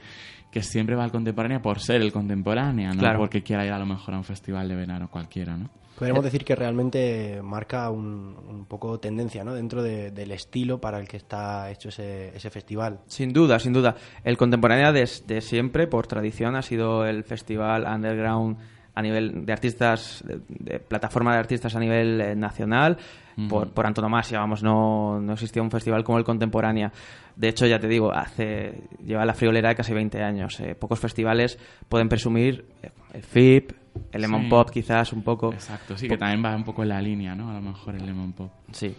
que 0.51 0.63
siempre 0.63 0.95
va 0.97 1.05
al 1.05 1.13
contemporáneo 1.13 1.61
por 1.63 1.79
ser 1.81 2.01
el 2.03 2.13
contemporáneo, 2.13 2.93
no 2.93 2.99
Claro. 3.01 3.19
porque 3.21 3.43
quiera 3.43 3.65
ir 3.67 3.73
a 3.73 3.79
lo 3.79 3.87
mejor 3.87 4.15
a 4.15 4.19
un 4.19 4.25
festival 4.25 4.69
de 4.69 4.77
verano 4.77 5.09
cualquiera, 5.11 5.57
¿no? 5.57 5.71
Podríamos 5.99 6.25
decir 6.25 6.47
que 6.47 6.57
realmente 6.57 7.43
marca 7.43 7.91
un, 7.91 8.35
un 8.49 8.65
poco 8.65 8.99
tendencia 8.99 9.45
¿no? 9.45 9.53
dentro 9.53 9.83
de- 9.83 10.11
del 10.11 10.31
estilo 10.33 10.81
para 10.81 10.99
el 10.99 11.07
que 11.07 11.19
está 11.19 11.71
hecho 11.71 11.91
ese, 11.91 12.35
ese 12.35 12.49
festival. 12.49 13.01
Sin 13.07 13.35
duda, 13.35 13.59
sin 13.59 13.75
duda. 13.75 13.97
El 14.25 14.39
Contemporánea 14.39 14.93
desde 14.93 15.43
siempre, 15.43 15.87
por 15.87 16.07
tradición, 16.07 16.57
ha 16.57 16.63
sido 16.63 17.05
el 17.05 17.23
festival 17.25 17.85
underground 17.87 18.57
a 18.95 19.03
nivel 19.03 19.45
de 19.47 19.53
artistas, 19.53 20.23
de, 20.27 20.41
de 20.49 20.81
plataforma 20.81 21.33
de 21.33 21.39
artistas 21.39 21.75
a 21.75 21.81
nivel 21.81 22.21
eh, 22.21 22.35
nacional, 22.35 22.97
por, 23.49 23.71
por 23.71 23.87
antonomasia, 23.87 24.39
vamos, 24.39 24.63
no, 24.63 25.19
no 25.19 25.33
existía 25.33 25.63
un 25.63 25.71
festival 25.71 26.05
como 26.05 26.19
el 26.19 26.25
Contemporánea. 26.25 26.93
De 27.37 27.49
hecho, 27.49 27.67
ya 27.67 27.79
te 27.79 27.89
digo, 27.89 28.13
hace 28.13 28.83
lleva 29.03 29.25
la 29.25 29.33
friolera 29.33 29.71
de 29.71 29.77
casi 29.77 29.95
20 29.95 30.23
años. 30.23 30.61
Eh, 30.61 30.75
pocos 30.75 31.01
festivales 31.01 31.59
pueden 31.89 32.09
presumir 32.09 32.67
eh, 32.83 32.91
el 33.15 33.23
FIP, 33.23 33.73
el 34.13 34.21
Lemon 34.21 34.43
Sí. 34.43 34.49
Pop 34.51 34.71
quizás 34.71 35.13
un 35.13 35.23
poco. 35.23 35.53
Exacto, 35.53 35.97
sí, 35.97 36.09
que 36.09 36.19
también 36.19 36.45
va 36.45 36.55
un 36.55 36.65
poco 36.65 36.83
en 36.83 36.91
la 36.91 37.01
línea, 37.01 37.35
¿no? 37.35 37.51
A 37.51 37.55
lo 37.55 37.63
mejor 37.63 37.95
el 37.95 38.05
Lemon 38.05 38.33
Pop. 38.33 38.51
Sí. 38.73 38.95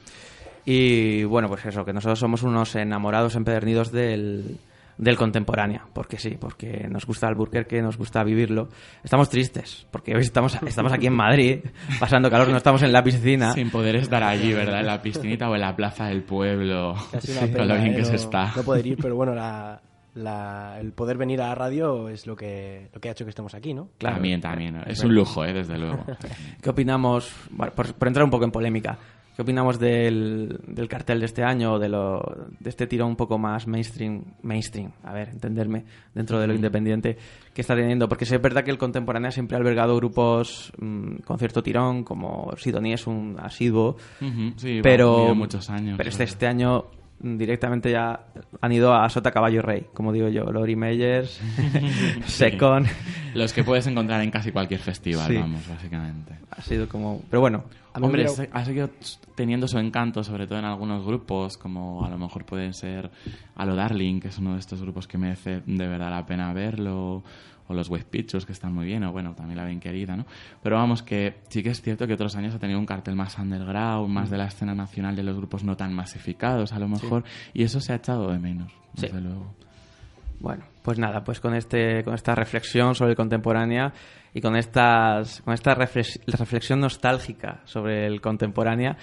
Y 0.65 1.23
bueno, 1.23 1.47
pues 1.47 1.65
eso, 1.65 1.83
que 1.83 1.93
nosotros 1.93 2.19
somos 2.19 2.43
unos 2.43 2.75
enamorados 2.75 3.35
empedernidos 3.35 3.91
del, 3.91 4.57
del 5.01 5.17
contemporáneo, 5.17 5.81
porque 5.93 6.17
sí, 6.19 6.37
porque 6.39 6.87
nos 6.87 7.05
gusta 7.07 7.27
Alburquerque, 7.27 7.81
nos 7.81 7.97
gusta 7.97 8.23
vivirlo. 8.23 8.69
Estamos 9.03 9.29
tristes, 9.29 9.87
porque 9.91 10.13
hoy 10.15 10.21
estamos, 10.21 10.55
estamos 10.61 10.93
aquí 10.93 11.07
en 11.07 11.15
Madrid, 11.15 11.59
pasando 11.99 12.29
calor, 12.29 12.49
no 12.49 12.57
estamos 12.57 12.83
en 12.83 12.91
la 12.93 13.03
piscina. 13.03 13.51
Sin 13.53 13.71
poder 13.71 13.95
estar 13.95 14.23
allí, 14.23 14.53
¿verdad? 14.53 14.81
En 14.81 14.85
la 14.85 15.01
piscinita 15.01 15.49
o 15.49 15.55
en 15.55 15.61
la 15.61 15.75
plaza 15.75 16.05
del 16.05 16.21
pueblo. 16.23 16.91
Una 16.93 17.51
con 17.57 17.67
lo 17.67 17.75
bien 17.75 17.93
¿eh? 17.93 17.95
que 17.95 18.05
se 18.05 18.11
no, 18.11 18.17
está. 18.17 18.53
no 18.55 18.61
poder 18.63 18.85
ir, 18.85 18.97
pero 19.01 19.15
bueno, 19.15 19.33
la, 19.33 19.81
la- 20.13 20.77
el 20.79 20.91
poder 20.93 21.17
venir 21.17 21.41
a 21.41 21.47
la 21.47 21.55
radio 21.55 22.07
es 22.07 22.27
lo 22.27 22.35
que, 22.35 22.89
lo 22.93 23.01
que 23.01 23.09
ha 23.09 23.13
hecho 23.13 23.25
que 23.25 23.29
estemos 23.29 23.55
aquí, 23.55 23.73
¿no? 23.73 23.89
Claro. 23.97 24.17
También, 24.17 24.39
también. 24.39 24.83
Es 24.85 25.03
un 25.03 25.15
lujo, 25.15 25.43
¿eh? 25.43 25.51
Desde 25.53 25.79
luego. 25.79 26.05
¿Qué 26.61 26.69
opinamos, 26.69 27.33
bueno, 27.49 27.73
por, 27.73 27.91
por 27.95 28.07
entrar 28.07 28.23
un 28.23 28.29
poco 28.29 28.45
en 28.45 28.51
polémica, 28.51 28.99
qué 29.35 29.41
opinamos 29.41 29.79
del, 29.79 30.59
del 30.67 30.87
cartel 30.87 31.19
de 31.19 31.25
este 31.25 31.43
año, 31.43 31.79
de, 31.79 31.89
lo, 31.89 32.21
de 32.59 32.69
este 32.69 32.87
tirón 32.87 33.09
un 33.09 33.15
poco 33.15 33.37
más 33.37 33.67
mainstream, 33.67 34.23
mainstream, 34.43 34.91
a 35.03 35.13
ver, 35.13 35.29
entenderme, 35.29 35.85
dentro 36.13 36.39
de 36.39 36.47
lo 36.47 36.53
independiente 36.53 37.17
que 37.53 37.61
está 37.61 37.75
teniendo? 37.75 38.07
Porque 38.09 38.25
sí 38.25 38.35
es 38.35 38.41
verdad 38.41 38.63
que 38.63 38.71
el 38.71 38.77
contemporáneo 38.77 39.31
siempre 39.31 39.55
ha 39.55 39.59
albergado 39.59 39.95
grupos 39.95 40.71
mm, 40.79 41.17
con 41.25 41.37
cierto 41.39 41.63
tirón, 41.63 42.03
como 42.03 42.51
Sidonie 42.57 42.93
es 42.93 43.07
un 43.07 43.37
asiduo, 43.41 43.97
sí, 44.57 44.79
pero, 44.83 45.33
muchos 45.35 45.69
años. 45.69 45.95
pero 45.97 46.09
este, 46.09 46.23
este 46.23 46.47
año 46.47 46.85
mm, 47.21 47.37
directamente 47.37 47.91
ya 47.91 48.27
han 48.61 48.71
ido 48.71 48.93
a 48.93 49.09
Sota 49.09 49.31
Caballo 49.31 49.61
Rey, 49.61 49.85
como 49.93 50.11
digo 50.13 50.27
yo, 50.29 50.43
Lori 50.45 50.75
Meyers, 50.75 51.41
Secon, 52.25 52.85
Los 53.33 53.53
que 53.53 53.63
puedes 53.63 53.87
encontrar 53.87 54.21
en 54.21 54.31
casi 54.31 54.51
cualquier 54.51 54.79
festival, 54.81 55.27
Sí. 55.27 55.35
vamos, 55.37 55.67
básicamente. 55.67 56.35
ha 56.49 56.61
sido 56.61 56.87
como... 56.87 57.21
Pero 57.29 57.39
bueno, 57.41 57.63
Hombre, 57.93 58.25
hubiera- 58.29 58.53
ha 58.53 58.65
seguido 58.65 58.89
teniendo 59.35 59.67
su 59.67 59.77
encanto, 59.77 60.23
sobre 60.23 60.47
todo 60.47 60.59
en 60.59 60.65
algunos 60.65 61.05
grupos, 61.05 61.57
como 61.57 62.05
a 62.05 62.09
lo 62.09 62.17
mejor 62.17 62.45
pueden 62.45 62.73
ser 62.73 63.11
Alo 63.55 63.75
Darling, 63.75 64.19
que 64.19 64.29
es 64.29 64.37
uno 64.37 64.53
de 64.53 64.59
estos 64.59 64.81
grupos 64.81 65.07
que 65.07 65.17
merece 65.17 65.61
de 65.65 65.87
verdad 65.87 66.09
la 66.09 66.25
pena 66.25 66.53
verlo, 66.53 67.23
o 67.67 67.73
los 67.73 67.89
Wave 67.89 68.03
Pictures, 68.05 68.45
que 68.45 68.51
están 68.51 68.73
muy 68.73 68.85
bien, 68.85 69.03
o 69.05 69.11
bueno, 69.11 69.33
también 69.33 69.57
la 69.57 69.65
bien 69.65 69.79
querida, 69.79 70.15
¿no? 70.17 70.25
Pero 70.61 70.75
vamos, 70.77 71.03
que 71.03 71.39
sí 71.49 71.63
que 71.63 71.69
es 71.69 71.81
cierto 71.81 72.05
que 72.05 72.13
otros 72.13 72.35
años 72.35 72.53
ha 72.55 72.59
tenido 72.59 72.77
un 72.79 72.85
cartel 72.85 73.15
más 73.15 73.37
underground, 73.37 74.09
más 74.09 74.29
de 74.29 74.37
la 74.37 74.45
escena 74.47 74.73
nacional 74.75 75.15
de 75.15 75.23
los 75.23 75.37
grupos 75.37 75.63
no 75.63 75.77
tan 75.77 75.93
masificados, 75.93 76.73
a 76.73 76.79
lo 76.79 76.87
mejor, 76.89 77.23
y 77.53 77.63
eso 77.63 77.79
se 77.79 77.93
ha 77.93 77.95
echado 77.97 78.29
de 78.31 78.39
menos, 78.39 78.71
Sí. 78.95 79.03
desde 79.03 79.21
luego. 79.21 79.53
Bueno, 80.41 80.63
pues 80.81 80.97
nada, 80.97 81.23
pues 81.23 81.39
con 81.39 81.53
este 81.53 82.03
con 82.03 82.15
esta 82.15 82.33
reflexión 82.33 82.95
sobre 82.95 83.15
contemporánea 83.15 83.93
y 84.33 84.39
con 84.41 84.55
estas 84.55 85.41
con 85.41 85.53
esta 85.53 85.75
reflex- 85.75 86.19
reflexión 86.25 86.79
nostálgica 86.79 87.61
sobre 87.65 88.05
el 88.07 88.21
contemporánea, 88.21 88.95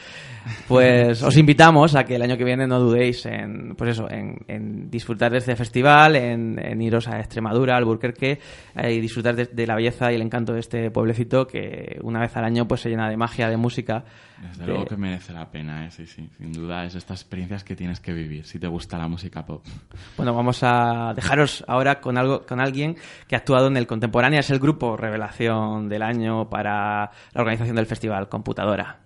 pues 0.67 1.23
os 1.25 1.37
invitamos 1.37 1.95
a 1.95 2.05
que 2.05 2.17
el 2.17 2.23
año 2.23 2.37
que 2.37 2.45
viene 2.45 2.67
no 2.67 2.81
dudéis 2.81 3.27
en 3.27 3.75
pues 3.77 3.91
eso, 3.91 4.11
en, 4.11 4.39
en 4.49 4.91
disfrutar 4.91 5.33
de 5.33 5.39
este 5.39 5.55
festival, 5.57 6.17
en, 6.17 6.59
en 6.59 6.81
iros 6.81 7.09
a 7.09 7.19
Extremadura, 7.19 7.77
al 7.77 7.85
Burquerque 7.85 8.39
eh, 8.75 8.93
y 8.93 9.01
disfrutar 9.01 9.37
de, 9.37 9.47
de 9.47 9.67
la 9.67 9.75
belleza 9.75 10.11
y 10.13 10.15
el 10.15 10.23
encanto 10.23 10.53
de 10.53 10.61
este 10.61 10.91
pueblecito 10.91 11.47
que 11.47 11.99
una 12.03 12.21
vez 12.21 12.37
al 12.37 12.45
año 12.45 12.67
pues 12.67 12.81
se 12.81 12.89
llena 12.89 13.09
de 13.11 13.17
magia, 13.17 13.49
de 13.49 13.57
música. 13.57 14.05
Desde 14.43 14.61
de- 14.65 14.67
luego 14.69 14.87
que 14.87 14.97
merece 14.97 15.33
la 15.33 15.51
pena, 15.51 15.87
¿eh? 15.87 15.91
sí, 15.91 16.07
sí. 16.07 16.29
Sin 16.39 16.53
duda 16.53 16.85
es 16.85 16.95
estas 16.95 17.21
experiencias 17.21 17.65
que 17.65 17.75
tienes 17.75 18.01
que 18.01 18.13
vivir 18.13 18.45
si 18.45 18.59
te 18.59 18.67
gusta 18.67 18.97
la 18.99 19.09
música 19.09 19.45
pop. 19.45 19.65
Bueno, 20.17 20.35
vamos 20.35 20.61
a 20.63 21.13
dejaros 21.15 21.65
ahora 21.69 22.01
con 22.01 22.19
algo 22.19 22.45
con 22.47 22.61
alguien 22.61 22.97
que 23.27 23.35
ha 23.37 23.39
actuado 23.39 23.67
en 23.69 23.77
el 23.77 23.87
Contemporánea, 23.87 24.41
es 24.41 24.51
el 24.51 24.59
grupo 24.59 24.97
revelación 24.97 25.89
del 25.89 26.03
año 26.03 26.49
para 26.49 27.11
la 27.33 27.41
organización 27.41 27.77
del 27.77 27.87
festival 27.87 28.29
Computadora. 28.29 28.99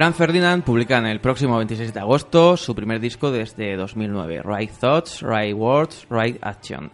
Franz 0.00 0.16
Ferdinand 0.16 0.64
publica 0.64 0.96
en 0.96 1.04
el 1.04 1.20
próximo 1.20 1.58
26 1.58 1.92
de 1.92 2.00
agosto 2.00 2.56
su 2.56 2.74
primer 2.74 3.00
disco 3.00 3.30
desde 3.30 3.76
2009, 3.76 4.40
Right 4.42 4.70
Thoughts, 4.70 5.20
Right 5.20 5.54
Words, 5.54 6.06
Right 6.08 6.38
Action. 6.40 6.90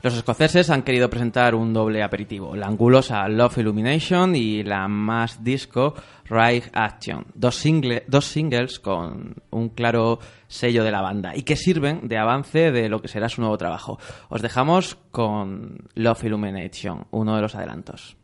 Los 0.00 0.14
escoceses 0.14 0.70
han 0.70 0.84
querido 0.84 1.10
presentar 1.10 1.56
un 1.56 1.72
doble 1.74 2.04
aperitivo, 2.04 2.54
la 2.54 2.68
angulosa 2.68 3.26
Love 3.26 3.58
Illumination 3.58 4.36
y 4.36 4.62
la 4.62 4.86
más 4.86 5.42
disco 5.42 5.94
Right 6.30 6.66
Action, 6.72 7.26
dos, 7.34 7.56
single- 7.56 8.04
dos 8.06 8.26
singles 8.26 8.78
con 8.78 9.34
un 9.50 9.70
claro 9.70 10.20
sello 10.46 10.84
de 10.84 10.92
la 10.92 11.00
banda 11.00 11.34
y 11.34 11.42
que 11.42 11.56
sirven 11.56 12.06
de 12.06 12.16
avance 12.16 12.70
de 12.70 12.88
lo 12.88 13.02
que 13.02 13.08
será 13.08 13.28
su 13.28 13.40
nuevo 13.40 13.58
trabajo. 13.58 13.98
Os 14.28 14.40
dejamos 14.40 14.96
con 15.10 15.78
Love 15.96 16.22
Illumination, 16.22 17.08
uno 17.10 17.34
de 17.34 17.42
los 17.42 17.56
adelantos. 17.56 18.16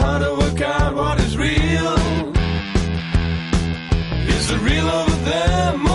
How 0.00 0.18
to 0.18 0.30
work 0.40 0.60
out 0.62 0.94
what 0.94 1.20
is 1.20 1.36
real? 1.36 1.94
Is 4.36 4.50
it 4.50 4.60
real 4.60 4.88
over 4.88 5.16
there? 5.30 5.89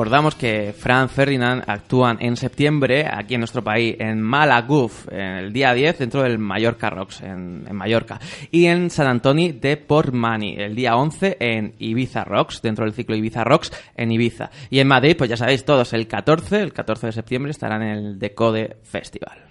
Recordamos 0.00 0.34
que 0.34 0.72
Fran 0.72 1.10
Ferdinand 1.10 1.62
actúan 1.66 2.16
en 2.22 2.34
septiembre 2.34 3.06
aquí 3.06 3.34
en 3.34 3.40
nuestro 3.40 3.62
país, 3.62 3.96
en 3.98 4.18
Malaguf, 4.22 5.06
el 5.12 5.52
día 5.52 5.74
10, 5.74 5.98
dentro 5.98 6.22
del 6.22 6.38
Mallorca 6.38 6.88
Rocks, 6.88 7.20
en, 7.20 7.66
en 7.68 7.76
Mallorca. 7.76 8.18
Y 8.50 8.64
en 8.64 8.88
San 8.88 9.08
Antoni 9.08 9.52
de 9.52 9.76
Portmani, 9.76 10.54
el 10.56 10.74
día 10.74 10.96
11, 10.96 11.36
en 11.38 11.74
Ibiza 11.78 12.24
Rocks, 12.24 12.62
dentro 12.62 12.86
del 12.86 12.94
ciclo 12.94 13.14
Ibiza 13.14 13.44
Rocks, 13.44 13.72
en 13.94 14.10
Ibiza. 14.10 14.50
Y 14.70 14.78
en 14.78 14.88
Madrid, 14.88 15.16
pues 15.18 15.28
ya 15.28 15.36
sabéis 15.36 15.66
todos, 15.66 15.92
el 15.92 16.06
14, 16.06 16.62
el 16.62 16.72
14 16.72 17.08
de 17.08 17.12
septiembre, 17.12 17.50
estarán 17.50 17.82
en 17.82 17.90
el 17.90 18.18
Decode 18.18 18.78
Festival. 18.82 19.50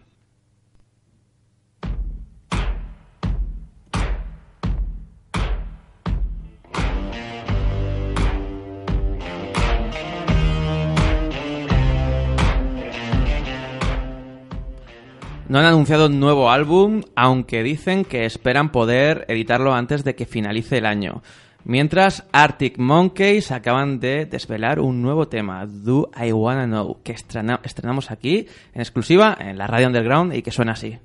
No 15.49 15.57
han 15.57 15.65
anunciado 15.65 16.05
un 16.05 16.19
nuevo 16.19 16.51
álbum, 16.51 17.01
aunque 17.15 17.63
dicen 17.63 18.05
que 18.05 18.25
esperan 18.25 18.71
poder 18.71 19.25
editarlo 19.27 19.73
antes 19.73 20.03
de 20.03 20.13
que 20.15 20.27
finalice 20.27 20.77
el 20.77 20.85
año. 20.85 21.23
Mientras, 21.65 22.23
Arctic 22.31 22.77
Monkeys 22.77 23.51
acaban 23.51 23.99
de 23.99 24.25
desvelar 24.27 24.79
un 24.79 25.01
nuevo 25.01 25.27
tema, 25.27 25.65
Do 25.65 26.11
I 26.23 26.31
Wanna 26.31 26.65
Know, 26.65 26.99
que 27.03 27.13
estrena- 27.13 27.59
estrenamos 27.63 28.11
aquí 28.11 28.47
en 28.73 28.81
exclusiva 28.81 29.35
en 29.39 29.57
la 29.57 29.65
radio 29.67 29.87
underground 29.87 30.35
y 30.35 30.43
que 30.43 30.51
suena 30.51 30.73
así. 30.73 30.99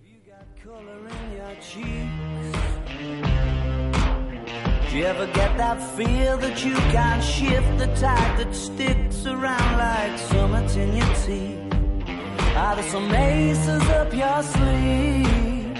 Are 12.56 12.76
there 12.76 12.90
some 12.90 13.12
aces 13.12 13.82
up 13.90 14.12
your 14.14 14.42
sleeve? 14.42 15.76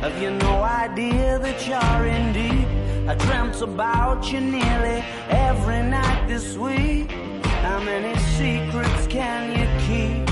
Have 0.00 0.22
you 0.22 0.30
no 0.30 0.62
idea 0.62 1.38
that 1.38 1.66
you're 1.66 2.06
in 2.06 2.32
deep? 2.32 2.68
I 3.08 3.14
dreamt 3.14 3.60
about 3.62 4.30
you 4.30 4.40
nearly 4.40 5.02
every 5.28 5.82
night 5.82 6.28
this 6.28 6.56
week. 6.56 7.10
How 7.62 7.80
many 7.80 8.14
secrets 8.36 9.06
can 9.06 9.42
you 9.58 9.66
keep? 9.86 10.26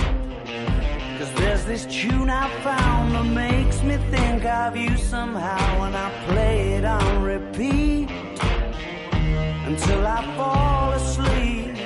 Cause 1.18 1.32
there's 1.34 1.64
this 1.64 1.86
tune 1.86 2.28
I 2.28 2.48
found 2.60 3.14
that 3.14 3.24
makes 3.24 3.82
me 3.82 3.96
think 4.10 4.44
of 4.44 4.76
you 4.76 4.96
somehow 4.96 5.80
when 5.80 5.94
I 5.94 6.10
play 6.28 6.74
it 6.74 6.84
on 6.84 7.22
repeat 7.22 8.10
until 9.66 10.06
I 10.06 10.22
fall 10.36 10.92
asleep, 10.92 11.76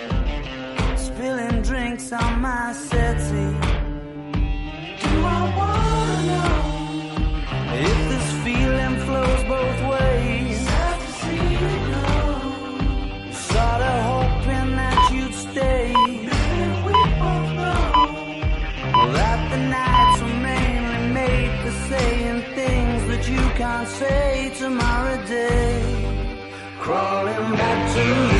spilling 0.99 1.63
drinks 1.63 2.13
on 2.13 2.41
my 2.41 2.73
settee. 2.73 3.70
Can't 5.59 6.21
know 6.31 6.55
if 7.89 7.99
this 8.13 8.29
feeling 8.45 8.97
flows 9.07 9.43
both 9.45 9.81
ways, 9.93 10.59
have 10.69 11.01
to 11.07 11.13
see 11.21 11.47
you 11.63 13.33
started 13.33 13.99
hoping 14.13 14.71
that 14.77 14.99
you'd 15.13 15.35
stay 15.35 15.93
we'll 19.01 19.13
let 19.13 19.41
the 19.51 19.57
nights 19.57 20.19
to 20.21 20.27
mainly 20.27 21.03
make 21.15 21.65
the 21.65 21.73
saying 21.89 22.43
things 22.55 23.01
that 23.11 23.29
you 23.29 23.43
can 23.61 23.87
say 23.87 24.53
tomorrow 24.59 25.17
day. 25.27 25.83
Crawling 26.79 27.53
back 27.53 27.95
to 27.95 28.35
you. 28.35 28.40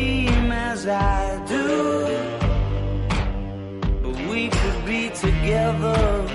as 0.81 0.87
I 0.87 1.45
do. 1.47 1.67
But 4.03 4.15
we 4.29 4.49
could 4.49 4.85
be 4.85 5.09
together 5.09 6.25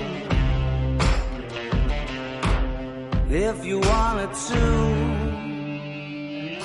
if 3.29 3.65
you 3.65 3.79
wanted 3.79 4.33
to. 4.49 4.63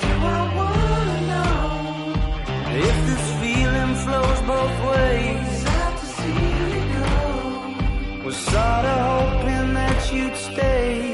Do 0.01 0.11
I 0.37 0.41
wanna 0.59 1.19
know 1.31 1.55
if 2.87 2.95
this 3.09 3.25
feeling 3.41 3.95
flows 4.03 4.39
both 4.53 4.77
ways? 4.91 5.47
Sad 5.63 5.93
to 5.99 6.05
see 6.17 6.43
you 6.59 6.71
go. 6.97 8.25
Was 8.25 8.37
sorta 8.37 8.95
hoping 9.09 9.73
that 9.73 10.13
you'd 10.13 10.37
stay. 10.37 11.12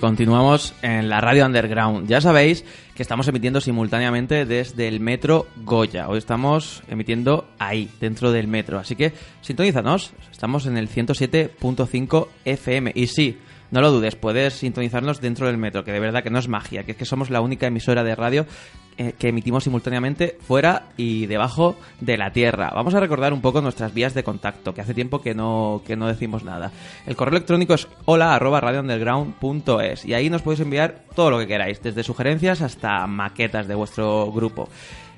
Continuamos 0.00 0.74
en 0.82 1.08
la 1.08 1.20
radio 1.20 1.46
underground. 1.46 2.08
Ya 2.08 2.20
sabéis 2.20 2.64
que 2.94 3.02
estamos 3.02 3.28
emitiendo 3.28 3.60
simultáneamente 3.60 4.46
desde 4.46 4.88
el 4.88 4.98
metro 4.98 5.46
Goya. 5.58 6.08
Hoy 6.08 6.18
estamos 6.18 6.82
emitiendo 6.88 7.48
ahí, 7.58 7.88
dentro 8.00 8.32
del 8.32 8.48
metro. 8.48 8.78
Así 8.78 8.96
que 8.96 9.12
sintonízanos. 9.42 10.12
Estamos 10.32 10.66
en 10.66 10.76
el 10.76 10.88
107.5 10.88 12.28
FM. 12.44 12.92
Y 12.94 13.06
sí, 13.06 13.38
no 13.70 13.80
lo 13.80 13.90
dudes, 13.92 14.16
puedes 14.16 14.54
sintonizarnos 14.54 15.20
dentro 15.20 15.46
del 15.46 15.56
metro, 15.56 15.84
que 15.84 15.92
de 15.92 16.00
verdad 16.00 16.22
que 16.22 16.30
no 16.30 16.38
es 16.38 16.48
magia, 16.48 16.84
que 16.84 16.92
es 16.92 16.96
que 16.96 17.04
somos 17.04 17.30
la 17.30 17.40
única 17.40 17.66
emisora 17.66 18.02
de 18.02 18.14
radio 18.14 18.46
eh, 18.98 19.14
que 19.18 19.28
emitimos 19.28 19.64
simultáneamente 19.64 20.36
fuera 20.40 20.88
y 20.96 21.26
debajo 21.26 21.76
de 22.00 22.18
la 22.18 22.32
Tierra. 22.32 22.70
Vamos 22.74 22.94
a 22.94 23.00
recordar 23.00 23.32
un 23.32 23.40
poco 23.40 23.60
nuestras 23.60 23.94
vías 23.94 24.12
de 24.12 24.24
contacto, 24.24 24.74
que 24.74 24.80
hace 24.80 24.92
tiempo 24.92 25.22
que 25.22 25.34
no, 25.34 25.82
que 25.86 25.96
no 25.96 26.08
decimos 26.08 26.44
nada. 26.44 26.72
El 27.06 27.16
correo 27.16 27.36
electrónico 27.36 27.74
es 27.74 27.88
hola 28.04 28.34
arroba 28.34 28.60
radiounderground.es 28.60 30.04
y 30.04 30.14
ahí 30.14 30.28
nos 30.28 30.42
podéis 30.42 30.60
enviar 30.60 31.04
todo 31.14 31.30
lo 31.30 31.38
que 31.38 31.46
queráis, 31.46 31.82
desde 31.82 32.02
sugerencias 32.02 32.60
hasta 32.60 33.06
maquetas 33.06 33.68
de 33.68 33.74
vuestro 33.74 34.30
grupo. 34.32 34.68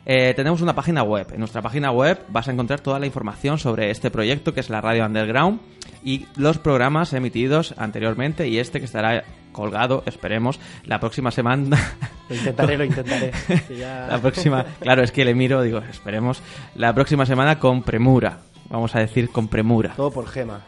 Eh, 0.05 0.33
tenemos 0.35 0.61
una 0.61 0.75
página 0.75 1.03
web. 1.03 1.29
En 1.33 1.39
nuestra 1.39 1.63
página 1.63 1.91
web 1.91 2.21
vas 2.29 2.49
a 2.49 2.53
encontrar 2.53 2.81
toda 2.81 2.99
la 2.99 3.07
información 3.07 3.59
sobre 3.59 3.91
este 3.91 4.11
proyecto 4.11 4.53
que 4.53 4.61
es 4.61 4.69
la 4.69 4.81
Radio 4.81 5.07
Underground 5.07 5.61
y 6.05 6.27
los 6.37 6.59
programas 6.59 7.13
emitidos 7.13 7.75
anteriormente 7.79 8.49
y 8.49 8.59
este 8.59 8.79
que 8.81 8.87
estará 8.87 9.25
colgado, 9.53 10.03
esperemos, 10.07 10.59
la 10.85 10.99
próxima 11.01 11.31
semana. 11.31 11.77
Lo 12.29 12.37
intentaré, 12.37 12.79
lo 12.79 12.85
intentaré. 12.85 13.31
que 13.69 13.77
ya- 13.77 14.07
la 14.11 14.19
próxima, 14.19 14.65
claro, 14.81 15.03
es 15.03 15.13
que 15.13 15.25
le 15.25 15.35
miro, 15.35 15.61
digo, 15.63 15.79
esperemos, 15.79 16.43
la 16.75 16.95
próxima 16.95 17.27
semana 17.27 17.59
con 17.59 17.83
premura. 17.83 18.39
Vamos 18.71 18.95
a 18.95 19.01
decir 19.01 19.29
con 19.29 19.49
premura. 19.49 19.93
Todo 19.97 20.11
por 20.11 20.27
Gema. 20.27 20.63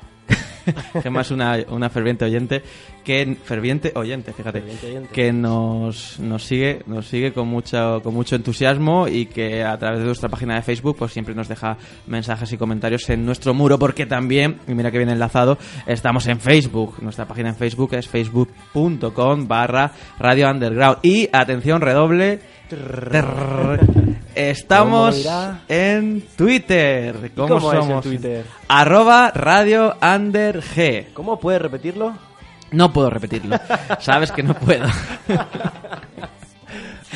Gemma 1.03 1.20
es 1.22 1.31
una, 1.31 1.59
una 1.68 1.90
ferviente 1.90 2.24
oyente 2.24 2.62
que 3.05 3.37
ferviente 3.44 3.92
oyente, 3.94 4.33
fíjate, 4.33 4.61
Ferviente 4.61 4.87
oyente. 4.87 5.09
que 5.12 5.33
nos, 5.33 6.18
nos 6.20 6.42
sigue, 6.42 6.81
nos 6.87 7.07
sigue 7.07 7.33
con 7.33 7.48
mucho 7.48 8.00
con 8.03 8.14
mucho 8.14 8.37
entusiasmo 8.37 9.09
y 9.09 9.27
que 9.27 9.62
a 9.62 9.77
través 9.79 10.00
de 10.00 10.07
nuestra 10.07 10.29
página 10.29 10.55
de 10.55 10.62
Facebook 10.62 10.96
pues 10.98 11.12
siempre 11.12 11.35
nos 11.35 11.48
deja 11.48 11.77
mensajes 12.07 12.53
y 12.53 12.57
comentarios 12.57 13.09
en 13.11 13.24
nuestro 13.27 13.53
muro 13.55 13.79
porque 13.79 14.07
también, 14.07 14.61
y 14.66 14.74
mira 14.74 14.90
que 14.90 14.98
viene 14.98 15.12
enlazado, 15.12 15.59
estamos 15.87 16.27
en 16.29 16.40
Facebook. 16.40 16.96
Nuestra 17.03 17.27
página 17.27 17.50
en 17.50 17.57
Facebook 17.57 17.94
es 17.94 18.09
facebook.com 18.09 19.46
barra 19.46 19.92
Radio 20.18 20.50
Underground. 20.50 20.98
Y 21.03 21.29
atención, 21.33 21.81
redoble. 21.81 22.53
Estamos 24.35 25.27
en 25.68 26.22
Twitter. 26.37 27.16
¿Y 27.27 27.29
¿Cómo, 27.31 27.72
es 27.72 27.79
somos? 27.79 28.05
Twitter? 28.05 28.44
Arroba 28.68 29.31
Radio 29.31 29.96
Under 30.00 30.62
G. 30.62 31.07
¿Cómo 31.12 31.38
puedes 31.38 31.61
repetirlo? 31.61 32.14
No 32.72 32.92
puedo 32.92 33.11
repetirlo. 33.11 33.57
Sabes 34.00 34.33
que 34.33 34.42
no 34.42 34.55
puedo. 34.55 34.87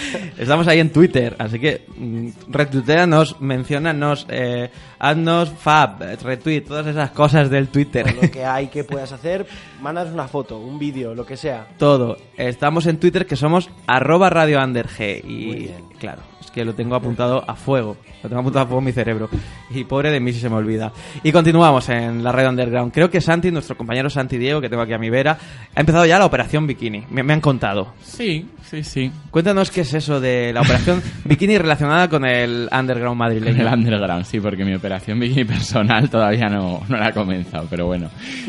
Estamos 0.39 0.67
ahí 0.69 0.81
en 0.81 0.91
Twitter, 0.91 1.35
así 1.39 1.59
que 1.59 1.87
mm, 1.97 2.29
retuiteanos, 2.49 3.41
menciónanos, 3.41 4.27
eh, 4.29 4.71
haznos 4.99 5.51
fab, 5.51 6.01
retweet, 6.23 6.63
todas 6.63 6.87
esas 6.87 7.11
cosas 7.11 7.51
del 7.51 7.69
Twitter. 7.69 8.15
Lo 8.15 8.31
que 8.31 8.45
hay 8.45 8.69
que 8.69 8.85
puedas 8.85 9.13
hacer, 9.13 9.47
mandas 9.81 10.11
una 10.11 10.29
foto, 10.29 10.59
un 10.59 10.79
vídeo, 10.79 11.15
lo 11.15 11.25
que 11.25 11.37
sea. 11.37 11.67
Todo. 11.79 12.19
Estamos 12.37 12.87
en 12.87 12.99
Twitter 12.99 13.27
que 13.27 13.37
somos 13.37 13.71
arroba 13.87 14.31
Radio 14.31 14.63
Under 14.63 14.89
G. 14.89 15.25
Y 15.25 15.71
claro, 15.99 16.23
que 16.51 16.65
lo 16.65 16.75
tengo 16.75 16.95
apuntado 16.95 17.45
a 17.49 17.55
fuego. 17.55 17.97
Lo 18.23 18.29
tengo 18.29 18.41
apuntado 18.41 18.65
a 18.65 18.67
fuego 18.67 18.81
en 18.81 18.85
mi 18.87 18.93
cerebro. 18.93 19.29
Y 19.71 19.85
pobre 19.85 20.11
de 20.11 20.21
mí 20.21 20.33
si 20.33 20.41
se 20.41 20.49
me 20.49 20.57
olvida. 20.57 20.93
Y 21.23 21.33
continuamos 21.33 21.89
en 21.89 22.23
la 22.25 22.33
Radio 22.33 22.51
Underground. 22.51 22.93
Creo 22.93 23.11
que 23.11 23.21
Santi, 23.21 23.51
nuestro 23.51 23.77
compañero 23.77 24.11
Santi 24.11 24.39
Diego, 24.39 24.61
que 24.61 24.69
tengo 24.69 24.83
aquí 24.83 24.93
a 24.93 24.99
mi 24.99 25.11
vera, 25.11 25.39
ha 25.75 25.81
empezado 25.81 26.07
ya 26.07 26.19
la 26.19 26.27
operación 26.27 26.67
Bikini. 26.67 27.05
Me, 27.11 27.23
me 27.23 27.33
han 27.35 27.41
contado. 27.41 27.93
Sí, 28.03 28.47
sí, 28.65 28.83
sí. 28.83 29.11
Cuéntanos 29.31 29.71
qué 29.71 29.83
es 29.83 29.95
eso 29.95 30.21
de 30.21 30.53
la 30.53 30.61
operación 30.63 31.03
Bikini 31.25 31.59
relacionada 31.59 32.09
con 32.09 32.25
el 32.25 32.69
Underground 32.73 33.19
madrileño. 33.19 33.61
el 33.67 33.73
underground, 33.73 34.25
sí, 34.25 34.41
porque 34.41 34.65
mi 34.65 34.75
operación 34.75 35.19
bikini 35.21 35.45
personal 35.45 36.09
todavía 36.11 36.49
no, 36.49 36.83
no 36.89 36.97
la 36.97 37.09
ha 37.09 37.13
comenzado, 37.13 37.67
pero 37.71 37.87
bueno. 37.87 38.09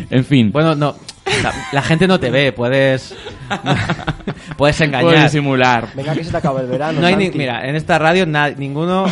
En 0.09 0.23
fin. 0.25 0.51
Bueno, 0.51 0.75
no. 0.75 0.95
La, 1.43 1.53
la 1.71 1.81
gente 1.81 2.07
no 2.07 2.19
te 2.19 2.29
ve, 2.31 2.51
puedes. 2.51 3.15
puedes 4.57 4.79
engañar. 4.81 5.23
disimular. 5.23 5.87
Venga, 5.95 6.13
que 6.13 6.23
se 6.23 6.31
te 6.31 6.37
acaba 6.37 6.61
el 6.61 6.67
verano. 6.67 6.99
No 6.99 7.07
hay 7.07 7.15
ni, 7.15 7.25
Santi. 7.25 7.37
mira, 7.37 7.67
en 7.67 7.75
esta 7.75 7.97
radio 7.99 8.25
na- 8.25 8.49
ninguno 8.51 9.05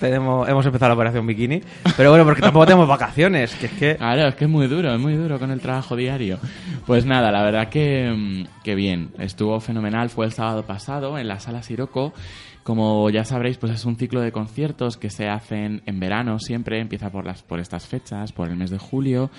tenemos, 0.00 0.48
hemos 0.48 0.66
empezado 0.66 0.88
la 0.88 0.94
operación 0.94 1.26
bikini, 1.26 1.62
pero 1.96 2.10
bueno, 2.10 2.24
porque 2.24 2.40
tampoco 2.40 2.66
tenemos 2.66 2.88
vacaciones, 2.88 3.54
que 3.54 3.66
es 3.66 3.72
que 3.72 3.96
Claro, 3.96 4.28
es 4.28 4.34
que 4.34 4.44
es 4.44 4.50
muy 4.50 4.66
duro, 4.66 4.92
es 4.92 5.00
muy 5.00 5.14
duro 5.14 5.38
con 5.38 5.50
el 5.50 5.60
trabajo 5.60 5.94
diario. 5.94 6.38
Pues 6.86 7.04
nada, 7.06 7.30
la 7.30 7.42
verdad 7.42 7.68
que, 7.68 8.10
mm, 8.10 8.62
que 8.64 8.74
bien, 8.74 9.10
estuvo 9.18 9.60
fenomenal, 9.60 10.10
fue 10.10 10.26
el 10.26 10.32
sábado 10.32 10.64
pasado 10.64 11.18
en 11.18 11.28
la 11.28 11.38
sala 11.38 11.62
Siroco. 11.62 12.12
Como 12.62 13.08
ya 13.08 13.24
sabréis, 13.24 13.56
pues 13.56 13.72
es 13.72 13.84
un 13.86 13.96
ciclo 13.96 14.20
de 14.20 14.32
conciertos 14.32 14.96
que 14.96 15.08
se 15.08 15.28
hacen 15.28 15.82
en 15.86 15.98
verano 15.98 16.38
siempre, 16.38 16.78
empieza 16.78 17.10
por 17.10 17.24
las 17.24 17.42
por 17.42 17.58
estas 17.58 17.86
fechas, 17.86 18.32
por 18.32 18.48
el 18.48 18.56
mes 18.56 18.70
de 18.70 18.78
julio 18.78 19.30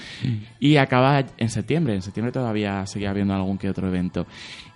y 0.60 0.78
acaba 0.78 1.24
en 1.38 1.50
septiembre. 1.50 1.94
En 1.94 2.02
septiembre 2.02 2.32
todavía 2.32 2.86
sigue 2.88 3.08
habiendo 3.08 3.34
algún 3.36 3.60
que 3.60 3.70
otro 3.70 3.88
evento. 3.88 4.26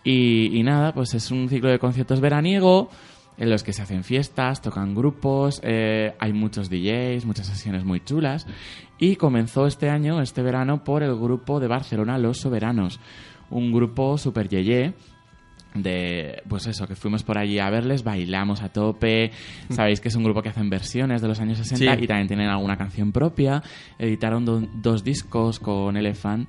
Y, 0.04 0.58
y 0.58 0.62
nada, 0.62 0.94
pues 0.94 1.16
es 1.16 1.32
un 1.32 1.50
ciclo 1.50 1.70
de 1.70 1.80
conciertos 1.80 2.22
veraniego 2.22 2.92
en 3.38 3.50
los 3.50 3.64
que 3.64 3.74
se 3.74 3.82
hacen 3.82 4.04
fiestas, 4.04 4.62
tocan 4.62 4.96
grupos, 4.96 5.60
eh, 5.64 6.14
hay 6.20 6.34
muchos 6.34 6.70
DJs, 6.70 7.26
muchas 7.26 7.48
sesiones 7.48 7.84
muy 7.84 8.00
chulas. 8.04 8.48
Y 8.98 9.18
comenzó 9.18 9.68
este 9.68 9.90
año, 9.90 10.22
este 10.22 10.42
verano, 10.42 10.84
por 10.84 11.04
el 11.04 11.16
grupo 11.16 11.60
de 11.60 11.68
Barcelona 11.68 12.18
Los 12.18 12.38
Soberanos, 12.40 13.00
un 13.50 13.72
grupo 13.74 14.18
super 14.18 14.48
yeye 14.48 14.94
de 15.74 16.42
pues 16.48 16.68
eso 16.68 16.88
que 16.88 16.96
fuimos 16.96 17.24
por 17.24 17.38
allí 17.38 17.60
a 17.60 17.70
verles 17.70 18.04
bailamos 18.06 18.62
a 18.62 18.70
tope. 18.70 19.32
Sabéis 19.70 20.00
que 20.00 20.08
es 20.08 20.16
un 20.16 20.24
grupo 20.24 20.42
que 20.42 20.48
hacen 20.50 20.70
versiones 20.70 21.22
de 21.22 21.28
los 21.28 21.40
años 21.42 21.58
60 21.58 21.98
Sí. 21.98 22.04
y 22.04 22.08
también 22.08 22.28
tienen 22.30 22.48
alguna 22.48 22.78
canción 22.78 23.12
propia. 23.12 23.62
Editaron 24.00 24.46
do- 24.46 24.66
dos 24.82 25.04
discos 25.04 25.60
con 25.60 25.98
Elephant. 25.98 26.48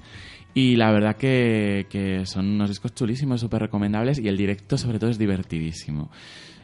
Y 0.55 0.77
la 0.77 0.92
verdad 0.92 1.16
que, 1.16 1.87
que 1.90 2.25
son 2.25 2.46
unos 2.46 2.68
discos 2.70 2.94
chulísimos 2.94 3.40
súper 3.40 3.62
recomendables 3.62 4.20
y 4.20 4.29
el 4.29 4.37
directo 4.37 4.79
sobre 4.79 4.99
todo 5.01 5.11
es 5.11 5.18
divertidísimo 5.18 6.09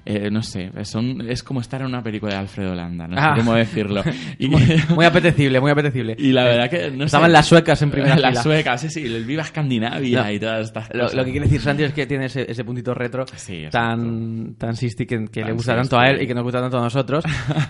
Eh, 0.05 0.31
no 0.31 0.43
sé, 0.43 0.71
son, 0.85 1.21
es 1.31 1.43
como 1.45 1.61
estar 1.61 1.81
en 1.81 1.87
una 1.87 2.03
película 2.03 2.33
de 2.35 2.39
Alfredo 2.41 2.75
Landa, 2.75 3.07
no 3.07 3.15
Ah. 3.17 3.35
sé 3.37 3.41
cómo 3.45 3.55
decirlo. 3.55 4.03
Y, 4.39 4.49
muy, 4.49 4.63
muy 4.97 5.05
apetecible, 5.05 5.61
muy 5.61 5.71
apetecible. 5.71 6.17
y 6.19 6.33
la 6.33 6.43
verdad 6.45 6.69
que 6.69 6.91
no 6.91 7.05
Estaban 7.05 7.29
sé. 7.29 7.33
las 7.33 7.47
suecas 7.47 7.81
en 7.83 7.91
primera 7.93 8.17
Las 8.17 8.31
fila. 8.31 8.43
suecas, 8.43 8.81
sí, 8.81 8.91
sí, 8.91 9.05
el 9.05 9.25
Viva 9.25 9.43
Escandinavia 9.43 10.25
No. 10.25 10.33
y 10.33 10.41
todas 10.41 10.67
estas 10.67 10.89
Lo, 10.93 11.03
cosas. 11.05 11.15
lo 11.17 11.25
que 11.25 11.31
quiere 11.31 11.47
decir 11.47 11.61
Santi 11.61 11.85
es 11.85 11.93
que 11.93 12.07
tiene 12.07 12.25
ese, 12.27 12.51
ese 12.51 12.65
puntito 12.65 12.95
retro 12.95 13.25
Sí, 13.37 13.65
tan, 13.71 14.55
tan 14.57 14.75
sisti 14.75 15.07
que, 15.07 15.27
que 15.27 15.45
le 15.45 15.53
gusta 15.53 15.77
tanto 15.77 15.99
a 15.99 16.09
él 16.09 16.23
y 16.23 16.27
que 16.27 16.35
nos 16.35 16.43
gusta 16.43 16.61
tanto 16.61 16.79
a 16.79 16.83
nosotros. 16.83 17.25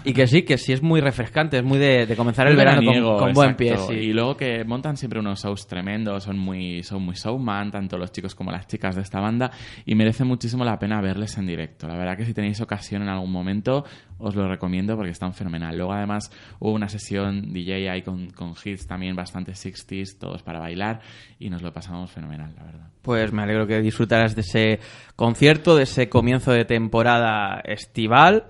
y 0.05 0.13
que 0.15 0.27
sí, 0.27 0.43
que 0.43 0.57
sí 0.57 0.73
es 0.73 0.83
muy 0.83 1.01
refrescante, 1.01 1.59
es 1.59 1.65
muy 1.65 1.79
de, 1.79 2.07
de 2.07 2.17
comenzar 2.17 2.47
el 2.47 2.57
verano 2.57 2.81
con, 3.19 3.33
buen 3.35 3.57
pie. 3.57 3.77
sí. 3.77 3.95
Y 3.95 4.13
luego 4.15 4.37
que 4.37 4.65
montan 4.65 4.97
siempre 4.97 5.21
unos 5.21 5.43
shows 5.43 5.67
tremendos, 5.67 6.25
son 6.25 6.39
muy, 6.39 6.83
son 6.83 7.03
muy 7.03 7.15
showman, 7.15 7.71
tanto 7.71 7.99
los 7.99 8.11
chicos 8.11 8.35
como 8.35 8.51
las 8.51 8.67
chicas 8.67 8.97
de 8.97 9.03
esta 9.03 9.21
banda, 9.21 9.51
y 9.85 9.95
merece 9.95 10.25
muchísimo 10.25 10.65
la 10.65 10.79
pena 10.79 11.01
verles 11.03 11.37
en 11.37 11.47
directo. 11.47 11.87
La 11.89 11.97
verdad 11.97 12.17
que 12.17 12.22
si 12.25 12.35
tenéis 12.35 12.61
ocasión 12.61 13.03
en 13.03 13.09
algún 13.09 13.31
momento, 13.31 13.85
os 14.19 14.35
lo 14.35 14.49
recomiendo 14.49 14.97
porque 14.97 15.11
están 15.11 15.35
fenomenal. 15.35 15.77
Luego 15.77 15.93
además 15.93 16.31
hubo 16.59 16.73
una 16.73 16.89
sesión 16.89 17.53
DJ 17.53 17.91
ahí 17.91 18.03
con, 18.03 18.31
con 18.31 18.55
hits 18.63 18.87
también 18.87 19.17
bastante 19.17 19.53
60s, 19.53 20.19
todos 20.19 20.43
para 20.43 20.61
bailar, 20.61 21.01
y 21.39 21.51
nos 21.51 21.63
lo 21.63 21.73
pasamos 21.73 22.11
fenomenal, 22.11 22.55
la 22.57 22.65
verdad. 22.65 22.89
Pues 23.03 23.33
me 23.33 23.43
alegro 23.43 23.67
que 23.67 23.81
disfrutaras 23.81 24.35
de 24.35 24.43
ese 24.43 24.81
concierto, 25.17 25.77
de 25.77 25.85
ese 25.85 26.09
comienzo 26.09 26.53
de 26.53 26.65
temporada 26.65 27.61
estival 27.65 28.47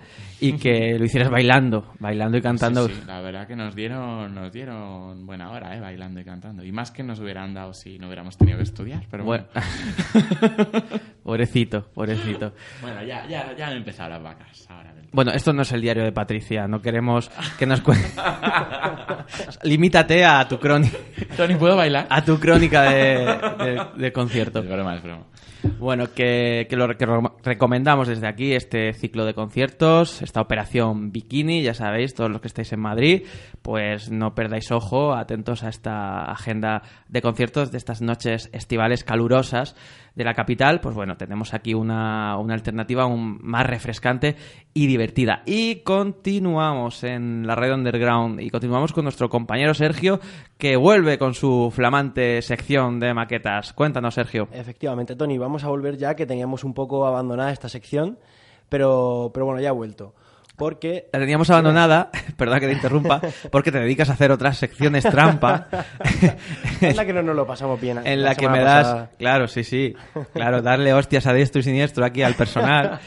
y 0.48 0.58
que 0.58 0.98
lo 0.98 1.04
hicieras 1.04 1.30
bailando, 1.30 1.92
bailando 1.98 2.36
y 2.38 2.42
cantando. 2.42 2.86
Sí, 2.88 2.94
sí, 2.94 3.02
la 3.06 3.20
verdad 3.20 3.46
que 3.46 3.56
nos 3.56 3.74
dieron, 3.74 4.34
nos 4.34 4.52
dieron 4.52 5.24
buena 5.26 5.50
hora, 5.50 5.76
¿eh? 5.76 5.80
bailando 5.80 6.20
y 6.20 6.24
cantando. 6.24 6.64
Y 6.64 6.72
más 6.72 6.90
que 6.90 7.02
nos 7.02 7.20
hubieran 7.20 7.54
dado 7.54 7.72
si 7.74 7.98
no 7.98 8.06
hubiéramos 8.08 8.36
tenido 8.36 8.58
que 8.58 8.64
estudiar, 8.64 9.04
pero 9.10 9.24
bueno. 9.24 9.44
Bueno. 9.54 10.82
pobrecito, 11.22 11.82
pobrecito. 11.94 12.52
Bueno, 12.80 13.02
ya, 13.04 13.26
ya, 13.28 13.54
ya 13.56 13.68
han 13.68 13.76
empezado 13.76 14.10
las 14.10 14.22
vacas. 14.22 14.66
Ahora 14.68 14.92
Bueno, 15.12 15.30
esto 15.32 15.52
no 15.52 15.62
es 15.62 15.72
el 15.72 15.80
diario 15.80 16.04
de 16.04 16.12
Patricia, 16.12 16.66
no 16.66 16.80
queremos 16.82 17.30
que 17.58 17.66
nos 17.66 17.80
cuente. 17.80 18.08
Limítate 19.64 20.24
a 20.24 20.46
tu 20.48 20.58
crónica, 20.58 20.96
Tony, 21.36 21.54
¿puedo 21.54 21.76
bailar? 21.76 22.06
a 22.10 22.24
tu 22.24 22.38
crónica 22.38 22.82
de, 22.82 23.16
de- 23.64 23.86
de 23.96 24.12
concierto. 24.12 24.60
Es 24.60 24.68
broma, 24.68 24.96
es 24.96 25.02
broma. 25.02 25.24
Bueno, 25.78 26.12
que, 26.12 26.66
lo 26.70 26.88
que 26.96 27.06
recomendamos 27.44 28.08
desde 28.08 28.26
aquí, 28.26 28.52
este 28.52 28.92
ciclo 28.92 29.24
de 29.24 29.34
conciertos, 29.34 30.22
esta 30.22 30.40
operación 30.40 31.12
Bikini, 31.12 31.62
ya 31.62 31.74
sabéis, 31.74 32.14
todos 32.14 32.30
los 32.30 32.40
que 32.40 32.48
estáis 32.48 32.72
en 32.72 32.80
Madrid, 32.80 33.22
pues 33.62 34.10
no 34.10 34.34
perdáis 34.34 34.72
ojo, 34.72 35.14
atentos 35.14 35.62
a 35.62 35.68
esta 35.68 36.24
agenda 36.24 36.82
de 37.08 37.22
conciertos 37.22 37.70
de 37.70 37.78
estas 37.78 38.02
noches 38.02 38.50
estivales 38.52 39.04
calurosas 39.04 39.76
de 40.14 40.24
la 40.24 40.34
capital. 40.34 40.80
Pues 40.80 40.94
bueno, 40.94 41.16
tenemos 41.16 41.54
aquí 41.54 41.74
una, 41.74 42.36
una 42.38 42.54
alternativa 42.54 43.04
aún 43.04 43.38
más 43.42 43.66
refrescante 43.66 44.36
y 44.74 44.86
divertida. 44.86 45.42
Y 45.46 45.76
continuamos 45.76 47.04
en 47.04 47.46
la 47.46 47.54
red 47.54 47.74
underground 47.74 48.40
y 48.40 48.50
continuamos 48.50 48.92
con 48.92 49.04
nuestro 49.04 49.28
compañero 49.28 49.74
Sergio, 49.74 50.20
que 50.58 50.76
vuelve 50.76 51.18
con 51.18 51.34
su 51.34 51.72
flamante 51.74 52.40
sección 52.42 53.00
de 53.00 53.14
maquetas. 53.14 53.72
Cuéntanos, 53.72 54.14
Sergio. 54.14 54.48
Efectivamente, 54.52 55.16
Tony, 55.16 55.38
vamos 55.38 55.64
a 55.64 55.68
volver 55.68 55.96
ya 55.96 56.14
que 56.14 56.26
teníamos 56.26 56.64
un 56.64 56.74
poco 56.74 57.06
abandonada 57.06 57.52
esta 57.52 57.68
sección, 57.68 58.18
pero, 58.68 59.30
pero 59.32 59.46
bueno, 59.46 59.60
ya 59.60 59.70
ha 59.70 59.72
vuelto. 59.72 60.14
Porque 60.62 61.08
La 61.12 61.18
teníamos 61.18 61.50
abandonada, 61.50 62.10
perdón 62.36 62.60
que 62.60 62.66
te 62.68 62.72
interrumpa, 62.74 63.20
porque 63.50 63.72
te 63.72 63.80
dedicas 63.80 64.08
a 64.10 64.12
hacer 64.12 64.30
otras 64.30 64.56
secciones 64.58 65.02
trampa. 65.02 65.66
anda 66.80 67.04
que 67.04 67.12
no 67.12 67.20
nos 67.20 67.34
lo 67.34 67.44
pasamos 67.44 67.80
bien. 67.80 67.98
en 68.04 68.22
la 68.22 68.36
que 68.36 68.48
me 68.48 68.60
das, 68.60 68.84
pasada. 68.86 69.10
claro, 69.18 69.48
sí, 69.48 69.64
sí, 69.64 69.96
claro, 70.32 70.62
darle 70.62 70.94
hostias 70.94 71.26
a 71.26 71.32
diestro 71.32 71.58
y 71.58 71.64
siniestro 71.64 72.04
aquí 72.04 72.22
al 72.22 72.34
personal. 72.34 73.00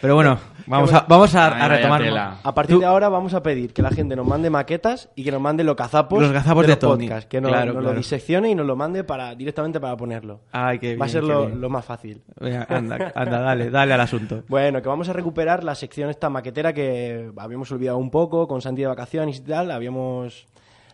Pero 0.00 0.14
bueno, 0.14 0.38
vamos 0.70 0.92
a, 0.92 1.04
vamos 1.08 1.34
a, 1.34 1.48
a. 1.48 2.38
A 2.42 2.54
partir 2.54 2.76
Tú- 2.76 2.80
de 2.80 2.86
ahora 2.86 3.08
vamos 3.08 3.34
a 3.34 3.42
pedir 3.42 3.72
que 3.72 3.82
la 3.82 3.90
gente 3.90 4.16
nos 4.16 4.26
mande 4.26 4.48
maquetas 4.50 5.10
y 5.14 5.24
que 5.24 5.30
nos 5.30 5.40
mande 5.40 5.64
los 5.64 5.76
gazapos, 5.76 6.20
Los 6.22 6.32
gazapos 6.32 6.62
de 6.62 6.68
los 6.68 6.78
Tony. 6.78 7.06
podcasts, 7.06 7.28
que 7.28 7.40
nos, 7.40 7.50
Claro, 7.50 7.66
nos 7.66 7.74
claro. 7.82 7.92
lo 7.92 7.98
diseccione 7.98 8.50
y 8.50 8.54
nos 8.54 8.66
lo 8.66 8.76
mande 8.76 9.04
para 9.04 9.34
directamente 9.34 9.80
para 9.80 9.96
ponerlo. 9.96 10.40
Ay, 10.52 10.78
qué 10.78 10.96
Va 10.96 11.04
a 11.04 11.06
bien, 11.06 11.12
ser 11.12 11.22
qué 11.22 11.28
lo, 11.28 11.46
bien. 11.46 11.60
lo 11.60 11.68
más 11.70 11.84
fácil. 11.84 12.22
Venga, 12.40 12.66
anda, 12.68 13.12
anda, 13.14 13.40
dale, 13.40 13.70
dale 13.70 13.92
al 13.94 14.00
asunto. 14.00 14.42
Bueno, 14.48 14.80
que 14.80 14.88
vamos 14.88 15.08
a 15.08 15.12
recuperar 15.12 15.64
la 15.64 15.74
sección 15.74 16.10
esta 16.10 16.30
maquetera 16.30 16.72
que 16.72 17.30
habíamos 17.36 17.70
olvidado 17.72 17.98
un 17.98 18.10
poco 18.10 18.46
con 18.48 18.62
Santi 18.62 18.82
de 18.82 18.88
vacaciones 18.88 19.38
y 19.38 19.40
tal, 19.42 19.70
habíamos 19.70 20.46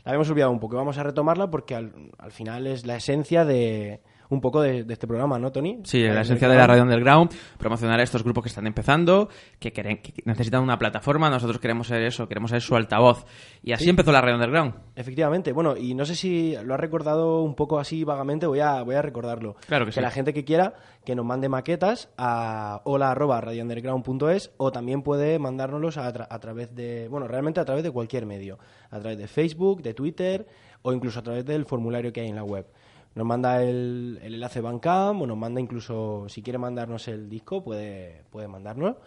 la 0.05 0.11
habíamos 0.11 0.31
olvidado 0.31 0.53
un 0.53 0.61
poco. 0.61 0.77
Vamos 0.77 0.99
a 0.99 1.03
retomarla 1.03 1.51
porque 1.51 1.75
al, 1.75 1.93
al 2.19 2.31
final 2.31 2.67
es 2.69 2.87
la 2.87 2.97
esencia 2.97 3.45
de 3.45 4.01
un 4.31 4.41
poco 4.41 4.61
de, 4.61 4.85
de 4.85 4.93
este 4.93 5.07
programa, 5.07 5.39
¿no, 5.39 5.53
Tony? 5.53 5.81
Sí, 5.85 6.03
la 6.03 6.23
esencia 6.23 6.49
de 6.49 6.57
la 6.57 6.67
radio 6.67 6.83
underground, 6.83 7.31
promocionar 7.59 8.01
a 8.01 8.03
estos 8.03 8.23
grupos 8.25 8.43
que 8.45 8.49
están 8.49 8.67
empezando, 8.67 9.29
que, 9.59 9.73
quieren, 9.73 9.99
que 10.03 10.13
necesitan 10.25 10.63
una 10.63 10.79
plataforma, 10.79 11.31
nosotros 11.31 11.59
queremos 11.59 11.87
ser 11.87 12.03
eso, 12.03 12.27
queremos 12.29 12.51
ser 12.51 12.61
su 12.61 12.75
altavoz. 12.77 13.25
Y 13.63 13.73
así 13.73 13.89
empezó 13.89 14.13
la 14.13 14.21
radio 14.21 14.35
underground. 14.37 14.75
Efectivamente, 14.97 15.53
bueno, 15.53 15.77
y 15.77 15.95
no 15.95 16.05
sé 16.05 16.15
si 16.15 16.55
lo 16.65 16.75
has 16.75 16.81
recordado 16.81 17.43
un 17.43 17.55
poco 17.55 17.79
así 17.79 18.05
vagamente, 18.05 18.47
voy 18.47 18.61
a, 18.61 18.83
voy 18.83 18.95
a 18.95 19.03
recordarlo. 19.03 19.57
Claro 19.67 19.87
que 19.87 19.93
sí. 19.93 20.01
la 20.01 20.11
gente 20.11 20.33
que 20.33 20.45
quiera 20.45 20.75
que 21.05 21.15
nos 21.15 21.25
mande 21.25 21.49
maquetas 21.49 22.09
a 22.19 22.81
hola@radiounderground.es 22.85 24.53
o 24.57 24.73
también 24.73 25.03
puede 25.03 25.39
mandárnoslos 25.39 25.99
a, 25.99 26.13
tra- 26.13 26.27
a 26.29 26.39
través 26.39 26.75
de, 26.75 27.09
bueno, 27.09 27.29
realmente 27.29 27.61
a 27.61 27.65
través 27.65 27.85
de 27.85 27.91
cualquier 27.91 28.27
medio, 28.27 28.59
a 28.91 28.99
través 28.99 29.19
de 29.19 29.27
Facebook, 29.29 29.83
de 29.83 29.95
Twitter 29.95 30.47
o 30.83 30.93
incluso 30.93 31.21
a 31.21 31.23
través 31.23 31.45
del 31.45 31.65
formulario 31.65 32.13
que 32.13 32.21
hay 32.21 32.29
en 32.29 32.37
la 32.37 32.45
web. 32.45 32.67
Nos 33.17 33.27
manda 33.27 33.63
el, 33.63 34.21
el 34.23 34.35
enlace 34.35 34.61
Bandcamp 34.61 35.23
o 35.23 35.27
nos 35.27 35.39
manda 35.39 35.59
incluso, 35.59 36.29
si 36.29 36.43
quiere 36.43 36.59
mandarnos 36.59 37.09
el 37.09 37.31
disco, 37.31 37.65
puede, 37.65 38.25
puede 38.31 38.47
mandárnoslo. 38.47 39.01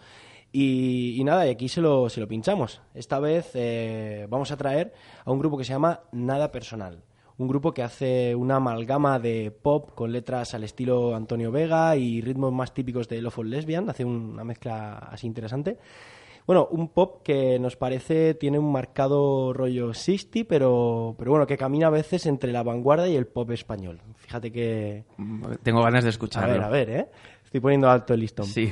Y, 0.50 1.14
y 1.16 1.22
nada, 1.22 1.46
y 1.46 1.50
aquí 1.50 1.68
se 1.68 1.80
lo, 1.80 2.08
se 2.08 2.20
lo 2.20 2.26
pinchamos. 2.26 2.82
Esta 2.92 3.20
vez 3.20 3.52
eh, 3.54 4.26
vamos 4.28 4.50
a 4.50 4.56
traer 4.56 4.92
a 5.24 5.30
un 5.30 5.38
grupo 5.38 5.56
que 5.56 5.62
se 5.62 5.72
llama 5.72 6.00
Nada 6.10 6.50
Personal. 6.50 7.04
Un 7.38 7.46
grupo 7.46 7.72
que 7.72 7.84
hace 7.84 8.34
una 8.34 8.56
amalgama 8.56 9.20
de 9.20 9.52
pop 9.52 9.94
con 9.94 10.10
letras 10.10 10.54
al 10.54 10.64
estilo 10.64 11.14
Antonio 11.14 11.52
Vega 11.52 11.94
y 11.94 12.20
ritmos 12.20 12.52
más 12.52 12.74
típicos 12.74 13.08
de 13.08 13.22
Love 13.22 13.32
for 13.32 13.46
Lesbian. 13.46 13.88
Hace 13.88 14.04
una 14.04 14.42
mezcla 14.42 14.98
así 14.98 15.28
interesante. 15.28 15.78
Bueno, 16.50 16.66
un 16.72 16.88
pop 16.88 17.22
que 17.22 17.60
nos 17.60 17.76
parece 17.76 18.34
tiene 18.34 18.58
un 18.58 18.72
marcado 18.72 19.52
rollo 19.52 19.94
60, 19.94 20.40
pero, 20.48 21.14
pero 21.16 21.30
bueno, 21.30 21.46
que 21.46 21.56
camina 21.56 21.86
a 21.86 21.90
veces 21.90 22.26
entre 22.26 22.50
la 22.50 22.64
vanguardia 22.64 23.06
y 23.06 23.14
el 23.14 23.28
pop 23.28 23.48
español. 23.52 24.00
Fíjate 24.16 24.50
que... 24.50 25.04
Tengo 25.62 25.80
ganas 25.80 26.02
de 26.02 26.08
A 26.08 26.10
escucharlo. 26.10 26.52
ver, 26.52 26.62
a 26.64 26.68
ver, 26.68 26.90
¿eh? 26.90 27.08
Estoy 27.44 27.60
poniendo 27.60 27.88
alto 27.88 28.14
el 28.14 28.20
listón. 28.22 28.46
Sí. 28.46 28.68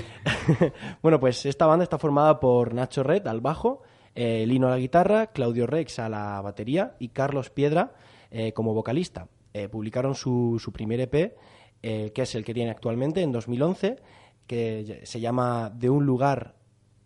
bueno, 1.03 1.21
pues 1.21 1.47
esta 1.47 1.67
banda 1.67 1.85
está 1.85 1.99
formada 1.99 2.41
por 2.41 2.75
Nacho 2.75 3.05
Red 3.05 3.29
al 3.29 3.41
bajo, 3.41 3.83
eh, 4.17 4.45
Lino 4.45 4.67
a 4.67 4.71
la 4.71 4.79
guitarra, 4.79 5.29
Claudio 5.29 5.69
Rex 5.69 6.01
a 6.01 6.09
la 6.09 6.41
batería 6.41 6.97
y 6.99 7.11
Carlos 7.11 7.49
Piedra 7.49 7.93
eh, 8.33 8.53
como 8.55 8.75
vocalista. 8.75 9.29
Eh, 9.55 9.69
publicaron 9.69 10.17
su, 10.17 10.61
su 10.61 10.73
primer 10.73 10.99
EP, 10.99 11.37
que 11.81 12.23
es 12.23 12.35
el 12.35 12.45
que 12.45 12.55
tiene 12.55 12.73
actualmente, 12.73 13.23
en 13.23 13.31
2011, 13.31 14.01
que 14.49 15.03
se 15.05 15.21
llama 15.21 15.71
De 15.71 15.89
un 15.89 16.05
lugar, 16.05 16.58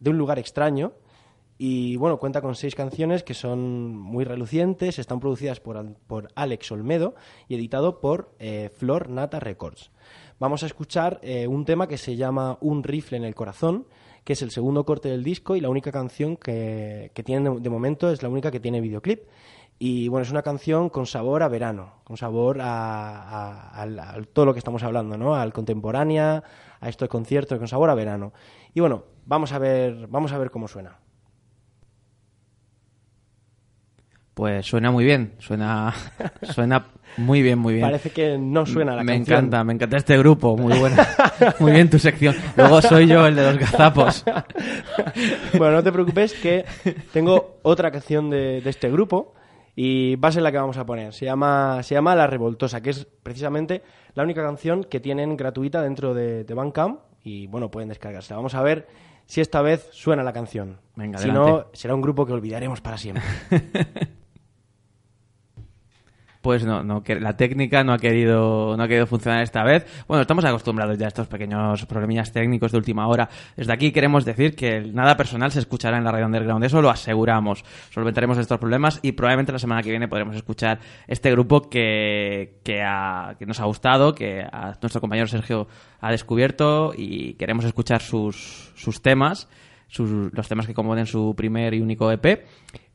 de 0.03 0.11
un 0.11 0.18
lugar 0.18 0.38
extraño. 0.38 0.92
Y 1.59 1.96
bueno, 1.96 2.18
cuenta 2.18 2.42
con 2.42 2.57
seis 2.57 2.74
canciones 2.74 3.22
que 3.22 3.34
son 3.34 3.96
muy 3.96 4.24
relucientes, 4.24 4.98
están 4.98 5.20
producidas 5.20 5.61
por, 5.61 5.94
por 6.09 6.28
Alex 6.34 6.72
Olmedo 6.72 7.14
y 7.46 7.55
editado 7.55 8.00
por 8.00 8.34
eh, 8.40 8.68
Flor 8.74 9.09
Nata 9.09 9.38
Records. 9.38 9.92
Vamos 10.40 10.64
a 10.64 10.66
escuchar 10.66 11.20
eh, 11.22 11.46
un 11.46 11.64
tema 11.64 11.86
que 11.86 11.98
se 11.98 12.16
llama 12.16 12.59
Un 12.61 12.82
rifle 12.82 13.16
en 13.16 13.24
el 13.24 13.36
corazón, 13.36 13.86
que 14.24 14.32
es 14.32 14.42
el 14.42 14.50
segundo 14.50 14.84
corte 14.84 15.09
del 15.09 15.22
disco 15.22 15.55
y 15.55 15.61
la 15.61 15.68
única 15.68 15.92
canción 15.92 16.36
que, 16.36 17.12
que 17.14 17.22
tiene 17.22 17.61
de 17.61 17.70
momento 17.70 18.11
es 18.11 18.24
la 18.24 18.28
única 18.28 18.50
que 18.50 18.59
tiene 18.59 18.80
videoclip. 18.80 19.20
Y 19.84 20.06
bueno, 20.06 20.22
es 20.22 20.30
una 20.30 20.42
canción 20.42 20.90
con 20.90 21.06
sabor 21.06 21.42
a 21.42 21.48
verano, 21.48 21.94
con 22.04 22.16
sabor 22.16 22.60
a, 22.60 23.82
a- 23.82 24.22
todo 24.32 24.46
lo 24.46 24.52
que 24.52 24.60
estamos 24.60 24.84
hablando, 24.84 25.16
¿no? 25.18 25.34
Al 25.34 25.52
contemporánea, 25.52 26.44
a 26.80 26.88
estos 26.88 27.08
conciertos, 27.08 27.58
con 27.58 27.66
sabor 27.66 27.90
a 27.90 27.96
verano. 27.96 28.32
Y 28.74 28.78
bueno, 28.80 29.02
vamos 29.26 29.50
a 29.50 29.58
ver, 29.58 30.06
vamos 30.06 30.30
a 30.32 30.38
ver 30.38 30.52
cómo 30.52 30.68
suena. 30.68 30.98
Pues 34.34 34.64
suena 34.66 34.92
muy 34.92 35.04
bien, 35.04 35.34
suena, 35.40 35.92
suena 36.42 36.86
muy 37.16 37.42
bien, 37.42 37.58
muy 37.58 37.74
bien. 37.74 37.84
Parece 37.84 38.10
que 38.10 38.38
no 38.38 38.64
suena 38.64 38.94
la 38.94 39.02
me 39.02 39.14
canción. 39.14 39.36
encanta, 39.38 39.64
me 39.64 39.72
encanta 39.72 39.96
este 39.96 40.16
grupo, 40.16 40.56
muy 40.56 40.78
buena, 40.78 41.06
muy 41.58 41.72
bien 41.72 41.90
tu 41.90 41.98
sección. 41.98 42.36
Luego 42.56 42.80
soy 42.82 43.08
yo 43.08 43.26
el 43.26 43.34
de 43.34 43.42
los 43.50 43.58
gazapos. 43.58 44.24
Bueno, 45.58 45.74
no 45.74 45.82
te 45.82 45.90
preocupes 45.92 46.34
que 46.34 46.64
tengo 47.12 47.58
otra 47.62 47.90
canción 47.90 48.30
de, 48.30 48.60
de 48.62 48.70
este 48.70 48.88
grupo 48.90 49.34
y 49.74 50.16
va 50.16 50.28
a 50.28 50.32
ser 50.32 50.42
la 50.42 50.52
que 50.52 50.58
vamos 50.58 50.76
a 50.76 50.86
poner. 50.86 51.12
Se 51.12 51.24
llama, 51.24 51.82
se 51.82 51.94
llama 51.94 52.14
La 52.14 52.26
Revoltosa, 52.26 52.80
que 52.80 52.90
es 52.90 53.06
precisamente 53.22 53.82
la 54.14 54.22
única 54.22 54.42
canción 54.42 54.84
que 54.84 55.00
tienen 55.00 55.36
gratuita 55.36 55.82
dentro 55.82 56.14
de, 56.14 56.44
de 56.44 56.54
Bandcamp 56.54 57.00
y 57.22 57.46
bueno, 57.46 57.70
pueden 57.70 57.88
descargarse. 57.88 58.34
Vamos 58.34 58.54
a 58.54 58.62
ver 58.62 58.86
si 59.26 59.40
esta 59.40 59.62
vez 59.62 59.88
suena 59.92 60.22
la 60.22 60.32
canción. 60.32 60.78
Venga, 60.96 61.18
si 61.18 61.30
adelante. 61.30 61.50
no, 61.50 61.66
será 61.72 61.94
un 61.94 62.02
grupo 62.02 62.26
que 62.26 62.32
olvidaremos 62.32 62.80
para 62.80 62.98
siempre. 62.98 63.24
Pues 66.43 66.64
no, 66.66 66.82
no, 66.82 67.05
la 67.20 67.36
técnica 67.36 67.84
no 67.84 67.93
ha 67.93 67.99
querido, 67.99 68.76
no 68.76 68.82
ha 68.82 68.88
querido 68.88 69.07
funcionar 69.07 69.43
esta 69.45 69.62
vez. 69.62 69.86
Bueno, 70.09 70.22
estamos 70.22 70.45
acostumbrados 70.45 70.99
ya 70.99 71.05
a 71.05 71.09
estos 71.09 71.28
pequeños 71.28 71.86
problemillas 71.86 72.32
técnicos 72.32 72.72
de 72.72 72.78
última 72.78 73.07
hora. 73.07 73.28
Desde 73.57 73.72
aquí 73.72 73.93
queremos 73.93 74.24
decir 74.24 74.57
que 74.57 74.80
nada 74.93 75.16
personal 75.16 75.53
se 75.53 75.61
escuchará 75.61 75.99
en 75.99 76.05
la 76.05 76.11
radio 76.11 76.26
underground. 76.26 76.64
Eso 76.64 76.82
lo 76.82 76.90
aseguramos. 76.90 77.64
Solventaremos 77.90 78.38
estos 78.38 78.59
problemas 78.59 78.99
y 79.03 79.12
probablemente 79.12 79.53
la 79.53 79.61
semana 79.61 79.82
que 79.84 79.90
viene 79.90 80.09
podremos 80.09 80.34
escuchar 80.34 80.80
este 81.07 81.30
grupo 81.30 81.70
que, 81.70 82.57
que, 82.64 82.82
ha- 82.82 83.36
que 83.38 83.47
nos 83.47 83.61
ha 83.61 83.64
gustado, 83.64 84.12
que 84.12 84.45
nuestro 84.82 85.01
compañero 85.01 85.28
Sergio 85.28 85.68
ha 86.01 86.11
descubierto 86.11 86.93
y 86.97 87.34
queremos 87.34 87.64
escuchar 87.64 88.03
sus, 88.03 88.72
sus 88.74 89.01
temas, 89.01 89.49
sus- 89.93 90.32
los 90.32 90.49
temas 90.49 90.66
que 90.66 90.72
componen 90.74 91.07
su 91.07 91.34
primer 91.36 91.74
y 91.74 91.80
único 91.80 92.11
EP. 92.11 92.47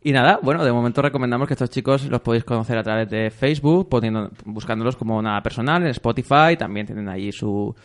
Y 0.04 0.12
nada, 0.12 0.39
bueno, 0.41 0.64
de 0.64 0.72
momento 0.72 1.02
recomendamos 1.02 1.48
que 1.48 1.54
estos 1.54 1.70
chicos 1.70 2.06
los 2.06 2.22
podéis 2.22 2.43
conocer 2.43 2.78
a 2.78 2.84
través 2.84 3.10
de 3.10 3.30
Facebook, 3.30 3.89
poniendo, 3.89 4.32
buscándolos 4.45 4.95
como 4.95 5.22
nada 5.22 5.41
personal, 5.43 5.82
en 5.84 5.89
Spotify, 5.89 6.56
también 6.58 6.86
tienen 6.86 7.08
allí 7.10 7.32
su, 7.32 7.76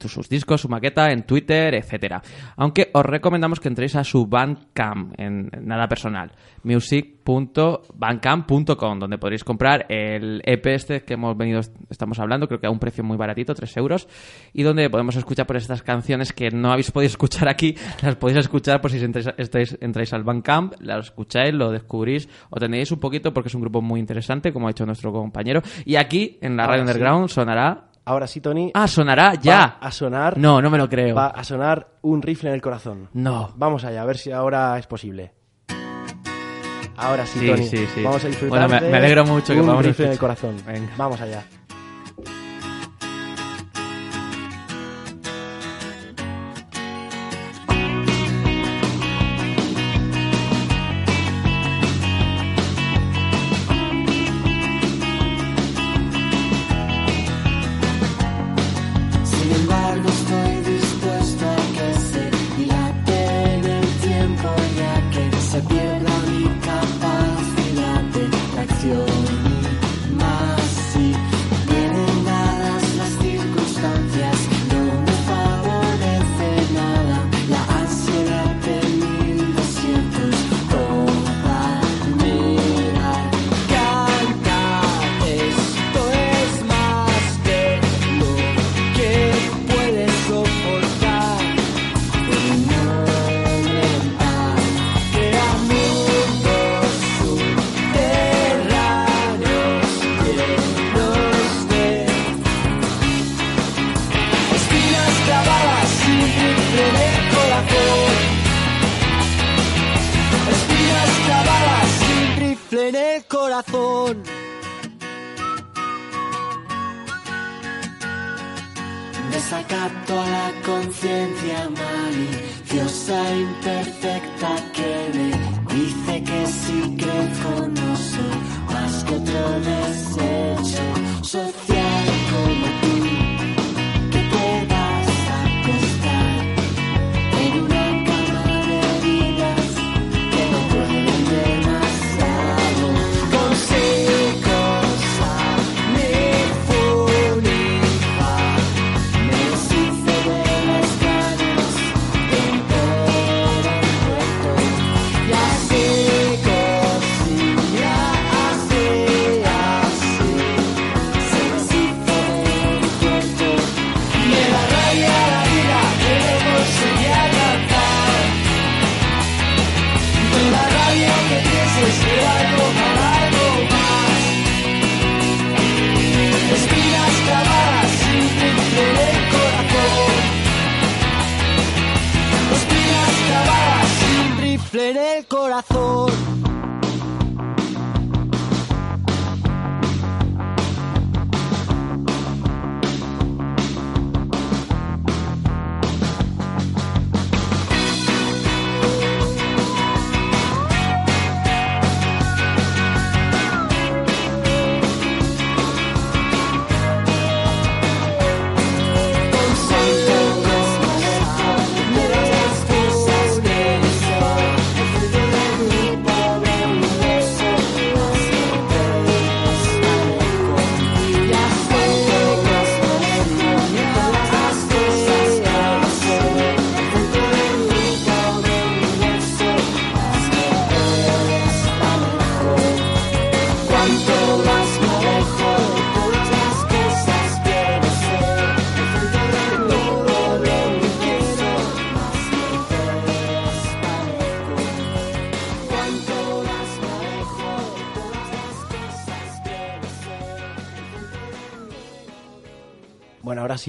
sus 0.00 0.28
discos, 0.28 0.60
su 0.60 0.68
maqueta, 0.68 1.10
en 1.10 1.24
Twitter, 1.24 1.74
etcétera. 1.74 2.22
Aunque 2.56 2.90
os 2.92 3.04
recomendamos 3.04 3.60
que 3.60 3.68
entréis 3.68 3.96
a 3.96 4.04
su 4.04 4.26
Bandcamp, 4.26 5.14
en, 5.18 5.50
en 5.52 5.66
nada 5.66 5.88
personal, 5.88 6.32
music.bandcamp.com, 6.64 8.98
donde 8.98 9.18
podréis 9.18 9.44
comprar 9.44 9.86
el 9.88 10.42
EP 10.44 10.66
este 10.66 11.02
que 11.04 11.14
hemos 11.14 11.36
venido, 11.36 11.60
estamos 11.90 12.18
hablando, 12.18 12.46
creo 12.48 12.60
que 12.60 12.66
a 12.66 12.70
un 12.70 12.78
precio 12.78 13.04
muy 13.04 13.16
baratito, 13.16 13.54
3 13.54 13.76
euros, 13.76 14.08
y 14.52 14.62
donde 14.62 14.88
podemos 14.90 15.16
escuchar 15.16 15.46
por 15.46 15.56
estas 15.56 15.82
canciones 15.82 16.32
que 16.32 16.50
no 16.50 16.70
habéis 16.72 16.90
podido 16.90 17.08
escuchar 17.08 17.48
aquí, 17.48 17.76
las 18.02 18.16
podéis 18.16 18.38
escuchar 18.40 18.80
por 18.80 18.90
si 18.90 18.98
entráis, 19.02 19.28
estáis- 19.38 19.78
entráis 19.80 20.12
al 20.12 20.24
Bandcamp, 20.24 20.74
las 20.80 21.06
escucháis, 21.06 21.54
lo 21.54 21.70
descubrís, 21.70 22.28
o 22.50 22.58
tenéis 22.58 22.90
un 22.92 23.00
poquito 23.00 23.32
porque 23.32 23.48
es 23.48 23.54
un 23.54 23.60
grupo 23.62 23.80
muy 23.82 24.00
interesante, 24.00 24.52
como 24.52 24.66
ha 24.66 24.70
dicho 24.70 24.86
nuestro 24.86 25.12
compañero, 25.12 25.62
y 25.84 25.96
aquí, 25.96 26.38
en 26.40 26.56
la 26.56 26.64
Ahora 26.64 26.76
Radio 26.76 26.86
sí. 26.86 26.90
Underground, 26.92 27.28
sonará... 27.28 27.84
Ahora 28.08 28.26
sí, 28.26 28.40
Tony. 28.40 28.70
Ah, 28.72 28.88
sonará 28.88 29.32
va 29.32 29.34
ya. 29.34 29.64
a 29.80 29.90
sonar. 29.90 30.38
No, 30.38 30.62
no 30.62 30.70
me 30.70 30.78
lo 30.78 30.88
creo. 30.88 31.14
Va 31.14 31.26
a 31.26 31.44
sonar 31.44 31.88
un 32.00 32.22
rifle 32.22 32.48
en 32.48 32.54
el 32.54 32.62
corazón. 32.62 33.10
No. 33.12 33.52
Vamos 33.56 33.84
allá, 33.84 34.00
a 34.00 34.04
ver 34.06 34.16
si 34.16 34.32
ahora 34.32 34.78
es 34.78 34.86
posible. 34.86 35.34
Ahora 36.96 37.26
sí, 37.26 37.38
Sí, 37.38 37.46
Tony. 37.46 37.64
sí, 37.66 37.86
sí. 37.94 38.02
Vamos 38.02 38.24
a 38.24 38.28
disfrutar. 38.28 38.66
Bueno, 38.68 38.88
me- 38.90 38.96
alegro 38.96 39.24
mucho 39.26 39.52
que 39.52 39.60
un 39.60 39.66
podamos 39.66 39.84
rifle 39.84 40.06
en 40.06 40.12
el 40.12 40.18
corazón. 40.18 40.56
Venga. 40.66 40.90
Vamos 40.96 41.20
allá. 41.20 41.44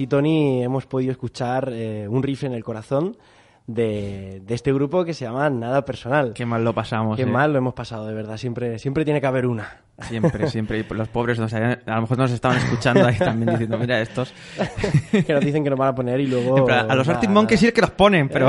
sí, 0.00 0.06
Tony, 0.06 0.62
hemos 0.62 0.86
podido 0.86 1.12
escuchar 1.12 1.68
eh, 1.72 2.08
un 2.08 2.22
riff 2.22 2.44
en 2.44 2.54
el 2.54 2.64
corazón 2.64 3.18
de, 3.66 4.40
de 4.44 4.54
este 4.54 4.72
grupo 4.72 5.04
que 5.04 5.12
se 5.12 5.26
llama 5.26 5.50
Nada 5.50 5.84
Personal. 5.84 6.32
Qué 6.34 6.46
mal 6.46 6.64
lo 6.64 6.74
pasamos. 6.74 7.16
Qué 7.16 7.22
eh. 7.22 7.26
mal 7.26 7.52
lo 7.52 7.58
hemos 7.58 7.74
pasado, 7.74 8.06
de 8.06 8.14
verdad. 8.14 8.36
Siempre, 8.38 8.78
siempre 8.78 9.04
tiene 9.04 9.20
que 9.20 9.26
haber 9.26 9.46
una. 9.46 9.82
Siempre, 10.00 10.48
siempre. 10.48 10.78
Y 10.78 10.94
los 10.94 11.08
pobres 11.08 11.38
nos 11.38 11.52
a 11.52 11.78
lo 11.84 12.00
mejor 12.00 12.16
nos 12.16 12.30
estaban 12.30 12.56
escuchando 12.56 13.04
ahí 13.06 13.18
también 13.18 13.50
diciendo, 13.50 13.76
mira 13.76 14.00
estos. 14.00 14.32
que 15.10 15.32
nos 15.32 15.44
dicen 15.44 15.62
que 15.62 15.70
nos 15.70 15.78
van 15.78 15.88
a 15.88 15.94
poner 15.94 16.18
y 16.20 16.26
luego... 16.26 16.64
Plan, 16.64 16.90
a 16.90 16.94
los 16.94 17.06
Arctic 17.06 17.28
Monkeys 17.28 17.60
sí 17.60 17.66
nada. 17.66 17.74
que 17.74 17.80
los 17.82 17.90
ponen, 17.90 18.28
pero... 18.30 18.48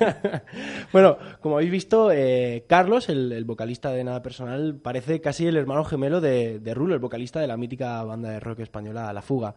bueno, 0.92 1.16
como 1.40 1.56
habéis 1.56 1.70
visto, 1.70 2.12
eh, 2.12 2.66
Carlos, 2.68 3.08
el, 3.08 3.32
el 3.32 3.44
vocalista 3.46 3.90
de 3.90 4.04
Nada 4.04 4.22
Personal, 4.22 4.78
parece 4.82 5.22
casi 5.22 5.46
el 5.46 5.56
hermano 5.56 5.84
gemelo 5.84 6.20
de, 6.20 6.58
de 6.58 6.74
Rulo, 6.74 6.94
el 6.94 7.00
vocalista 7.00 7.40
de 7.40 7.46
la 7.46 7.56
mítica 7.56 8.04
banda 8.04 8.28
de 8.28 8.38
rock 8.38 8.60
española 8.60 9.10
La 9.14 9.22
Fuga. 9.22 9.54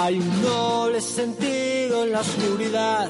Hay 0.04 0.18
un 0.18 0.42
doble 0.42 1.00
sentido 1.00 2.06
en 2.06 2.12
la 2.12 2.22
oscuridad. 2.22 3.08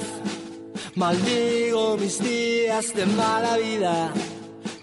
Maldigo 0.95 1.95
mis 1.95 2.21
días 2.21 2.93
de 2.93 3.05
mala 3.05 3.55
vida. 3.55 4.11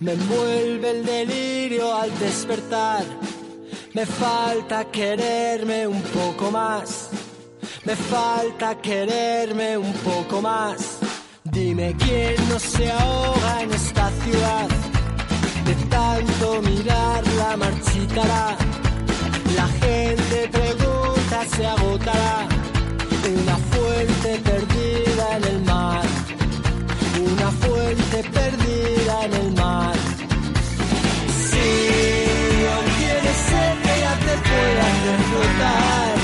Me 0.01 0.13
envuelve 0.13 0.91
el 0.91 1.05
delirio 1.05 1.95
al 1.95 2.11
despertar. 2.19 3.05
Me 3.93 4.07
falta 4.07 4.87
quererme 4.91 5.87
un 5.87 6.01
poco 6.01 6.51
más. 6.51 7.11
Me 7.85 7.95
falta 7.95 8.81
quererme 8.81 9.77
un 9.77 9.93
poco 9.93 10.41
más. 10.41 11.01
Dime 11.45 11.95
quién 11.99 12.37
no 12.49 12.59
se 12.59 12.91
ahoga 12.91 13.63
en 13.65 13.71
esta 13.71 14.11
ciudad. 14.23 14.69
De 15.67 15.75
tanto 15.91 16.63
mirarla 16.63 17.57
marchitará. 17.59 18.57
La 19.55 19.67
gente 19.67 20.49
pregunta, 20.49 21.08
se 21.29 21.67
agotará. 21.67 22.49
Una 23.43 23.57
fuente 23.71 24.41
perdida 24.43 25.37
en 25.37 25.45
el 25.45 25.61
mar. 25.65 26.03
Una 27.21 27.51
fuente 27.51 28.23
perdida 28.33 29.25
en 29.27 29.33
el 29.35 29.53
mar. 29.53 29.95
Si 31.49 31.69
aún 32.73 32.89
tienes 32.99 33.39
sed 33.49 33.77
ya 34.05 34.15
te 34.27 34.35
pueda 34.49 34.83
hacer 34.93 35.19
flotar, 35.29 36.18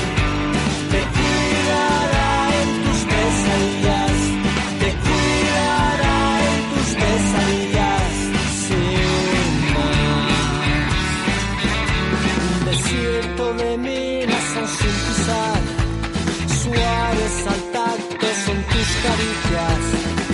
caricias. 19.07 19.81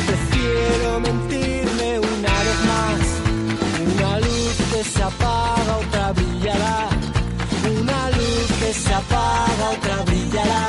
Prefiero 0.07 0.99
mentirme 0.99 1.99
una 1.99 2.35
vez 2.47 2.59
más, 2.71 3.01
una 3.87 4.19
luz 4.19 4.55
que 4.71 4.83
se 4.83 5.03
apaga, 5.03 5.77
otra 5.83 6.11
brillará. 6.13 6.89
Una 7.79 8.09
luz 8.17 8.47
que 8.59 8.73
se 8.73 8.93
apaga, 8.93 9.63
otra 9.75 9.97
brillará, 10.09 10.63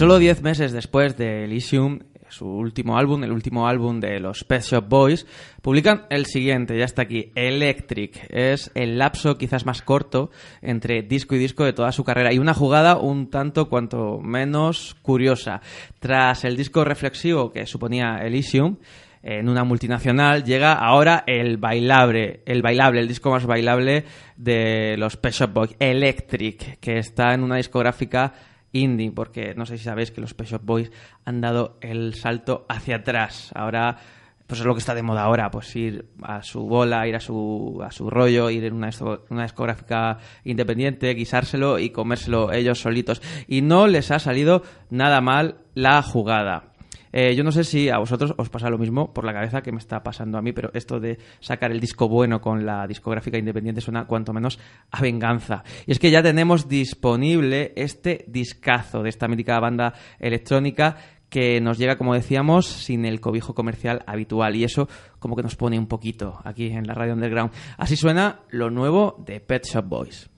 solo 0.00 0.18
10 0.18 0.40
meses 0.40 0.72
después 0.72 1.18
de 1.18 1.44
Elysium, 1.44 1.98
su 2.30 2.46
último 2.46 2.96
álbum, 2.96 3.22
el 3.22 3.32
último 3.32 3.68
álbum 3.68 4.00
de 4.00 4.18
los 4.18 4.44
Pet 4.44 4.62
Shop 4.62 4.88
Boys, 4.88 5.26
publican 5.60 6.06
el 6.08 6.24
siguiente, 6.24 6.78
ya 6.78 6.86
está 6.86 7.02
aquí, 7.02 7.32
Electric. 7.34 8.26
Es 8.30 8.70
el 8.74 8.96
lapso 8.96 9.36
quizás 9.36 9.66
más 9.66 9.82
corto 9.82 10.30
entre 10.62 11.02
disco 11.02 11.34
y 11.34 11.38
disco 11.38 11.66
de 11.66 11.74
toda 11.74 11.92
su 11.92 12.02
carrera 12.02 12.32
y 12.32 12.38
una 12.38 12.54
jugada 12.54 12.96
un 12.96 13.28
tanto 13.28 13.68
cuanto 13.68 14.20
menos 14.20 14.96
curiosa. 15.02 15.60
Tras 15.98 16.46
el 16.46 16.56
disco 16.56 16.82
reflexivo 16.82 17.52
que 17.52 17.66
suponía 17.66 18.20
Elysium, 18.22 18.78
en 19.22 19.50
una 19.50 19.64
multinacional 19.64 20.44
llega 20.44 20.72
ahora 20.72 21.24
el 21.26 21.58
bailable, 21.58 22.40
el 22.46 22.62
bailable, 22.62 23.00
el 23.00 23.08
disco 23.08 23.30
más 23.30 23.44
bailable 23.44 24.06
de 24.38 24.96
los 24.96 25.18
Pet 25.18 25.34
Shop 25.34 25.52
Boys, 25.52 25.76
Electric, 25.78 26.78
que 26.80 26.96
está 26.96 27.34
en 27.34 27.42
una 27.42 27.56
discográfica 27.56 28.32
indie, 28.72 29.12
porque 29.12 29.54
no 29.54 29.66
sé 29.66 29.78
si 29.78 29.84
sabéis 29.84 30.10
que 30.10 30.20
los 30.20 30.34
Pet 30.34 30.46
Shop 30.46 30.62
Boys 30.64 30.90
han 31.24 31.40
dado 31.40 31.78
el 31.80 32.14
salto 32.14 32.66
hacia 32.68 32.96
atrás. 32.96 33.50
Ahora, 33.54 33.98
pues 34.46 34.60
es 34.60 34.66
lo 34.66 34.74
que 34.74 34.80
está 34.80 34.96
de 34.96 35.02
moda 35.02 35.22
ahora, 35.22 35.48
pues 35.50 35.74
ir 35.76 36.06
a 36.22 36.42
su 36.42 36.66
bola, 36.66 37.06
ir 37.06 37.14
a 37.14 37.20
su, 37.20 37.80
a 37.84 37.92
su 37.92 38.10
rollo, 38.10 38.50
ir 38.50 38.64
en 38.64 38.74
una, 38.74 38.90
una 39.28 39.44
discográfica 39.44 40.18
independiente, 40.44 41.14
guisárselo 41.14 41.78
y 41.78 41.90
comérselo 41.90 42.52
ellos 42.52 42.80
solitos. 42.80 43.22
Y 43.46 43.62
no 43.62 43.86
les 43.86 44.10
ha 44.10 44.18
salido 44.18 44.64
nada 44.90 45.20
mal 45.20 45.58
la 45.74 46.02
jugada. 46.02 46.69
Eh, 47.12 47.34
yo 47.34 47.44
no 47.44 47.52
sé 47.52 47.64
si 47.64 47.88
a 47.88 47.98
vosotros 47.98 48.34
os 48.36 48.48
pasa 48.48 48.70
lo 48.70 48.78
mismo 48.78 49.12
por 49.12 49.24
la 49.24 49.32
cabeza 49.32 49.62
que 49.62 49.72
me 49.72 49.78
está 49.78 50.02
pasando 50.02 50.38
a 50.38 50.42
mí, 50.42 50.52
pero 50.52 50.70
esto 50.74 51.00
de 51.00 51.18
sacar 51.40 51.70
el 51.72 51.80
disco 51.80 52.08
bueno 52.08 52.40
con 52.40 52.64
la 52.64 52.86
discográfica 52.86 53.38
independiente 53.38 53.80
suena 53.80 54.06
cuanto 54.06 54.32
menos 54.32 54.58
a 54.90 55.00
venganza. 55.00 55.64
Y 55.86 55.92
es 55.92 55.98
que 55.98 56.10
ya 56.10 56.22
tenemos 56.22 56.68
disponible 56.68 57.72
este 57.76 58.24
discazo 58.28 59.02
de 59.02 59.08
esta 59.08 59.28
mítica 59.28 59.58
banda 59.60 59.94
electrónica 60.18 60.96
que 61.28 61.60
nos 61.60 61.78
llega, 61.78 61.96
como 61.96 62.14
decíamos, 62.14 62.66
sin 62.66 63.04
el 63.06 63.20
cobijo 63.20 63.54
comercial 63.54 64.02
habitual. 64.06 64.56
Y 64.56 64.64
eso 64.64 64.88
como 65.18 65.36
que 65.36 65.42
nos 65.42 65.56
pone 65.56 65.78
un 65.78 65.86
poquito 65.86 66.40
aquí 66.44 66.66
en 66.66 66.86
la 66.86 66.94
radio 66.94 67.14
underground. 67.14 67.52
Así 67.78 67.96
suena 67.96 68.40
lo 68.50 68.70
nuevo 68.70 69.16
de 69.24 69.40
Pet 69.40 69.64
Shop 69.64 69.86
Boys. 69.86 70.28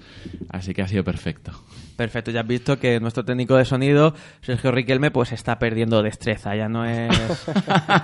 Así 0.49 0.75
que 0.75 0.83
ha 0.83 0.89
sido 0.89 1.03
perfecto. 1.03 1.51
Perfecto, 1.97 2.31
ya 2.31 2.41
has 2.43 2.47
visto 2.47 2.79
que 2.79 3.01
nuestro 3.01 3.25
técnico 3.25 3.57
de 3.57 3.65
sonido, 3.65 4.15
Sergio 4.43 4.71
Riquelme, 4.71 5.11
pues 5.11 5.33
está 5.33 5.59
perdiendo 5.59 6.03
destreza. 6.03 6.55
Ya 6.55 6.69
no 6.69 6.85
es, 6.85 7.09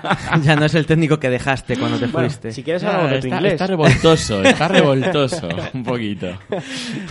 ya 0.42 0.56
no 0.56 0.64
es 0.64 0.74
el 0.74 0.86
técnico 0.86 1.18
que 1.20 1.30
dejaste 1.30 1.76
cuando 1.76 1.98
te 1.98 2.06
Bueno, 2.06 2.28
fuiste. 2.28 2.50
si 2.52 2.62
quieres 2.64 2.82
hablamos 2.82 3.10
de 3.12 3.20
tu 3.20 3.26
inglés. 3.28 3.52
está 3.52 3.66
revoltoso, 3.66 4.31
está 4.42 4.68
revoltoso, 4.68 5.48
un 5.74 5.82
poquito. 5.82 6.28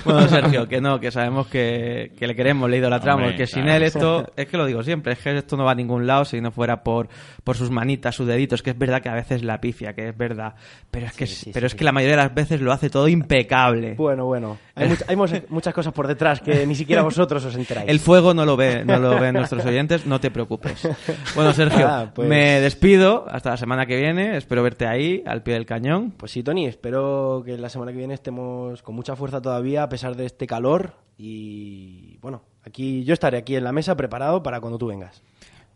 Bueno, 0.06 0.28
Sergio, 0.28 0.68
que 0.68 0.82
no, 0.82 1.00
que 1.00 1.12
sabemos 1.12 1.48
que, 1.48 2.12
que 2.18 2.28
le 2.28 2.36
queremos, 2.36 2.70
le 2.70 2.78
idolatramos, 2.78 3.24
Hombre, 3.24 3.38
que 3.38 3.48
sin 3.48 3.64
claro. 3.64 3.78
él 3.78 3.84
esto, 3.84 4.32
es 4.36 4.48
que 4.48 4.58
lo 4.58 4.66
digo 4.66 4.82
siempre, 4.84 5.14
es 5.14 5.20
que 5.20 5.38
esto 5.38 5.58
no 5.58 5.66
va 5.66 5.72
a 5.72 5.76
ningún 5.76 6.08
lado 6.08 6.26
si 6.26 6.42
no 6.42 6.52
fuera 6.52 6.84
por, 6.84 7.10
por 7.44 7.56
sus 7.58 7.70
manitas, 7.70 8.16
sus 8.16 8.28
deditos, 8.28 8.64
que 8.64 8.72
es 8.72 8.78
verdad 8.78 9.02
que 9.02 9.10
a 9.10 9.14
veces 9.16 9.44
la 9.44 9.60
pifia, 9.62 9.94
que 9.94 10.10
es 10.10 10.18
verdad, 10.18 10.56
pero 10.90 11.06
es 11.08 11.14
que, 11.14 11.28
Sí, 11.28 11.36
sí, 11.36 11.52
pero 11.54 11.68
sí. 11.70 11.74
es 11.74 11.78
que 11.78 11.84
la 11.84 11.92
mayoría 11.92 12.16
de 12.18 12.24
las 12.24 12.34
veces 12.34 12.62
lo 12.62 12.72
hace 12.72 12.90
todo 12.90 13.08
impecable. 13.08 13.94
Bueno, 13.96 14.26
bueno. 14.26 14.58
Hay, 14.76 14.88
much- 14.90 15.04
hay 15.08 15.44
muchas 15.50 15.74
cosas 15.74 15.94
por 15.94 16.08
detrás 16.08 16.40
que 16.42 16.66
ni 16.66 16.76
siquiera 16.76 17.02
vosotros 17.04 17.44
os 17.46 17.56
enteráis. 17.56 17.90
El 17.90 18.00
fuego 18.00 18.34
no 18.34 18.46
lo 18.46 18.56
ve, 18.58 18.84
no 18.86 18.98
lo 18.98 19.20
ven 19.20 19.36
nuestros 19.36 19.66
oyentes, 19.66 20.06
no 20.06 20.20
te 20.20 20.32
preocupes. 20.32 20.88
Bueno, 21.36 21.54
Sergio, 21.54 21.88
Ah, 21.88 22.12
pues- 22.14 22.28
me 22.28 22.60
despido 22.62 23.26
hasta 23.30 23.52
la 23.52 23.58
semana 23.58 23.86
que 23.86 23.98
viene, 23.98 24.38
espero 24.38 24.64
verte 24.64 24.88
ahí, 24.88 25.24
al 25.26 25.44
pie 25.44 25.54
del 25.56 25.66
cañón. 25.66 26.12
Pues 26.18 26.32
sí, 26.32 26.42
Tony, 26.44 26.66
espero 26.68 27.11
que 27.46 27.58
la 27.58 27.70
semana 27.70 27.92
que 27.92 27.98
viene 27.98 28.14
estemos 28.14 28.82
con 28.82 28.96
mucha 28.96 29.16
fuerza 29.16 29.42
todavía 29.42 29.84
a 29.84 29.90
pesar 29.90 30.16
de 30.16 30.26
este 30.26 30.48
calor 30.48 30.94
y 31.18 32.18
bueno, 32.22 32.42
aquí 32.66 33.04
yo 33.04 33.14
estaré 33.14 33.38
aquí 33.38 33.56
en 33.56 33.64
la 33.64 33.72
mesa 33.72 33.96
preparado 33.96 34.44
para 34.44 34.60
cuando 34.60 34.78
tú 34.78 34.88
vengas. 34.88 35.22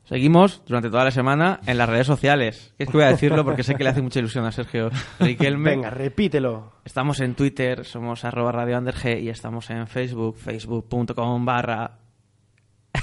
Seguimos 0.05 0.61
durante 0.67 0.91
toda 0.91 1.03
la 1.03 1.11
semana 1.11 1.59
en 1.65 1.79
las 1.79 1.89
redes 1.89 2.05
sociales. 2.05 2.73
Es 2.77 2.87
que 2.87 2.93
voy 2.93 3.03
a 3.03 3.09
decirlo 3.09 3.43
porque 3.43 3.63
sé 3.63 3.73
que 3.73 3.83
le 3.83 3.89
hace 3.89 4.03
mucha 4.03 4.19
ilusión 4.19 4.45
a 4.45 4.51
Sergio 4.51 4.91
Riquelme. 5.19 5.71
Venga, 5.71 5.89
repítelo. 5.89 6.73
Estamos 6.85 7.19
en 7.21 7.33
Twitter, 7.33 7.85
somos 7.85 8.23
arroba 8.23 8.51
Radio 8.51 8.83
y 9.19 9.29
estamos 9.29 9.69
en 9.71 9.87
Facebook, 9.87 10.37
facebook.com 10.37 11.43
barra 11.43 12.04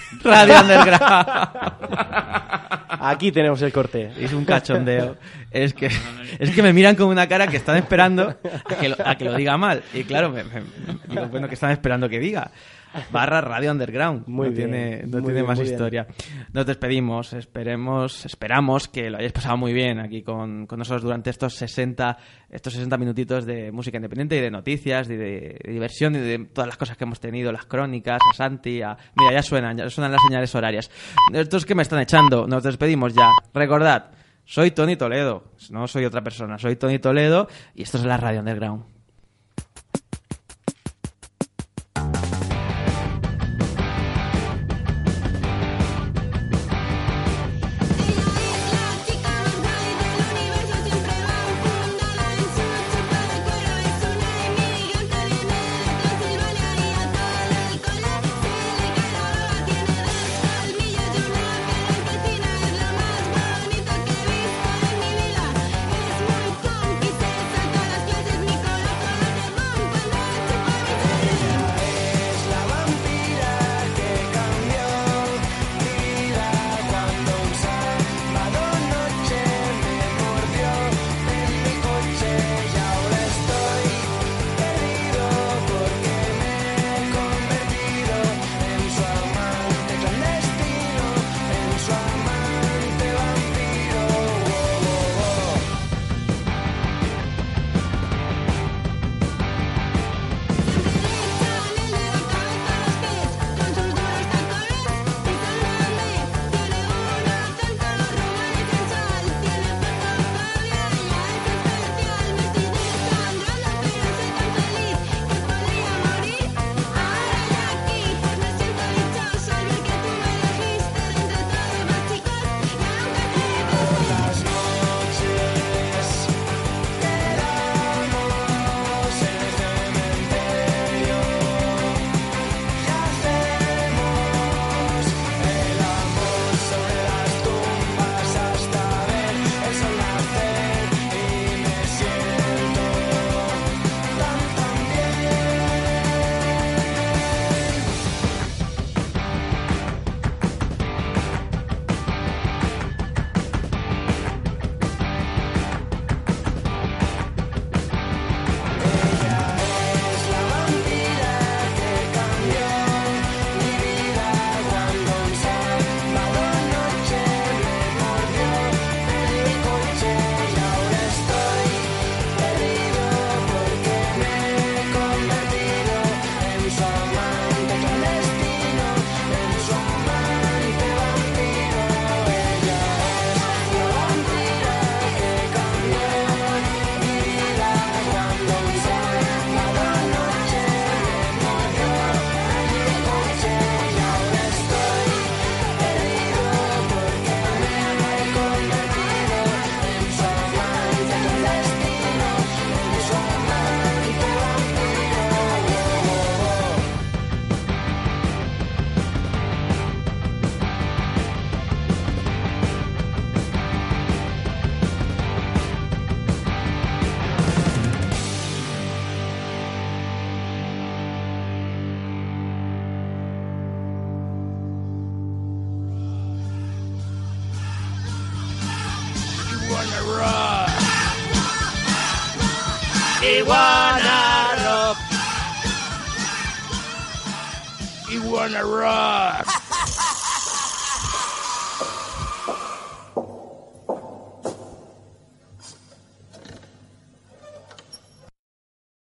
Radio 0.25 0.61
Underground. 0.61 1.27
Aquí 3.01 3.33
tenemos 3.33 3.61
el 3.63 3.73
corte. 3.73 4.13
Es 4.19 4.33
un 4.33 4.45
cachondeo. 4.45 5.17
Es 5.53 5.75
que, 5.75 5.91
es 6.39 6.51
que 6.53 6.63
me 6.63 6.73
miran 6.73 6.97
con 6.97 7.09
una 7.09 7.27
cara 7.29 7.47
que 7.47 7.59
están 7.59 7.77
esperando 7.77 8.35
a 8.65 8.75
que 8.75 8.89
lo, 8.89 8.97
a 9.05 9.15
que 9.17 9.25
lo 9.27 9.35
diga 9.35 9.59
mal. 9.59 9.83
Y 9.93 10.03
claro, 10.05 10.31
me, 10.31 10.45
me- 10.45 10.63
digo, 11.09 11.27
bueno, 11.27 11.47
que 11.47 11.53
están 11.55 11.73
esperando 11.73 12.09
que 12.09 12.19
diga. 12.19 12.51
Barra 13.11 13.41
Radio 13.41 13.71
Underground. 13.73 14.25
Muy 14.27 14.49
no 14.49 14.55
bien, 14.55 14.71
tiene, 14.71 15.03
no 15.03 15.09
muy 15.19 15.23
tiene 15.23 15.33
bien, 15.35 15.47
más 15.47 15.59
bien. 15.59 15.73
historia. 15.73 16.07
Nos 16.53 16.67
despedimos. 16.67 17.33
Esperemos, 17.33 18.25
esperamos 18.25 18.89
que 18.89 19.11
lo 19.11 19.19
hayáis 19.19 19.33
pasado 19.33 19.57
muy 19.57 19.73
bien 19.73 20.01
aquí 20.01 20.23
con, 20.23 20.67
con 20.67 20.79
nosotros 20.79 21.03
durante 21.03 21.31
estos 21.31 21.55
60, 21.55 22.19
estos 22.51 22.73
60 22.73 22.97
minutitos 22.99 23.47
de 23.47 23.73
música 23.73 23.97
independiente 23.99 24.37
y 24.37 24.41
de 24.41 24.51
noticias 24.51 25.09
y 25.11 25.17
de, 25.17 25.59
de 25.63 25.73
diversión 25.73 26.15
y 26.15 26.19
de 26.19 26.39
todas 26.53 26.67
las 26.69 26.77
cosas 26.77 26.97
que 26.97 27.05
hemos 27.05 27.21
tenido, 27.21 27.53
las 27.53 27.67
crónicas, 27.67 28.21
a 28.31 28.35
Santi, 28.35 28.83
a... 28.83 28.97
Mira, 29.17 29.33
ya 29.33 29.43
suenan, 29.43 29.77
ya 29.77 29.89
suenan 29.89 30.13
las 30.13 30.23
señales 30.27 30.55
horarias. 30.55 30.91
Estos 31.33 31.65
que 31.67 31.75
me 31.75 31.83
están 31.83 32.01
echando, 32.01 32.47
nos 32.47 32.63
despedimos 32.63 33.15
ya. 33.15 33.31
Recordad, 33.55 34.11
soy 34.45 34.73
Tony 34.73 34.97
Toledo, 34.97 35.53
no 35.71 35.87
soy 35.87 36.05
otra 36.05 36.23
persona, 36.23 36.59
soy 36.59 36.77
Tony 36.77 36.99
Toledo 36.99 37.49
y 37.75 37.83
esto 37.83 37.99
es 37.99 38.05
la 38.05 38.17
Radio 38.17 38.41
Underground. 38.41 38.85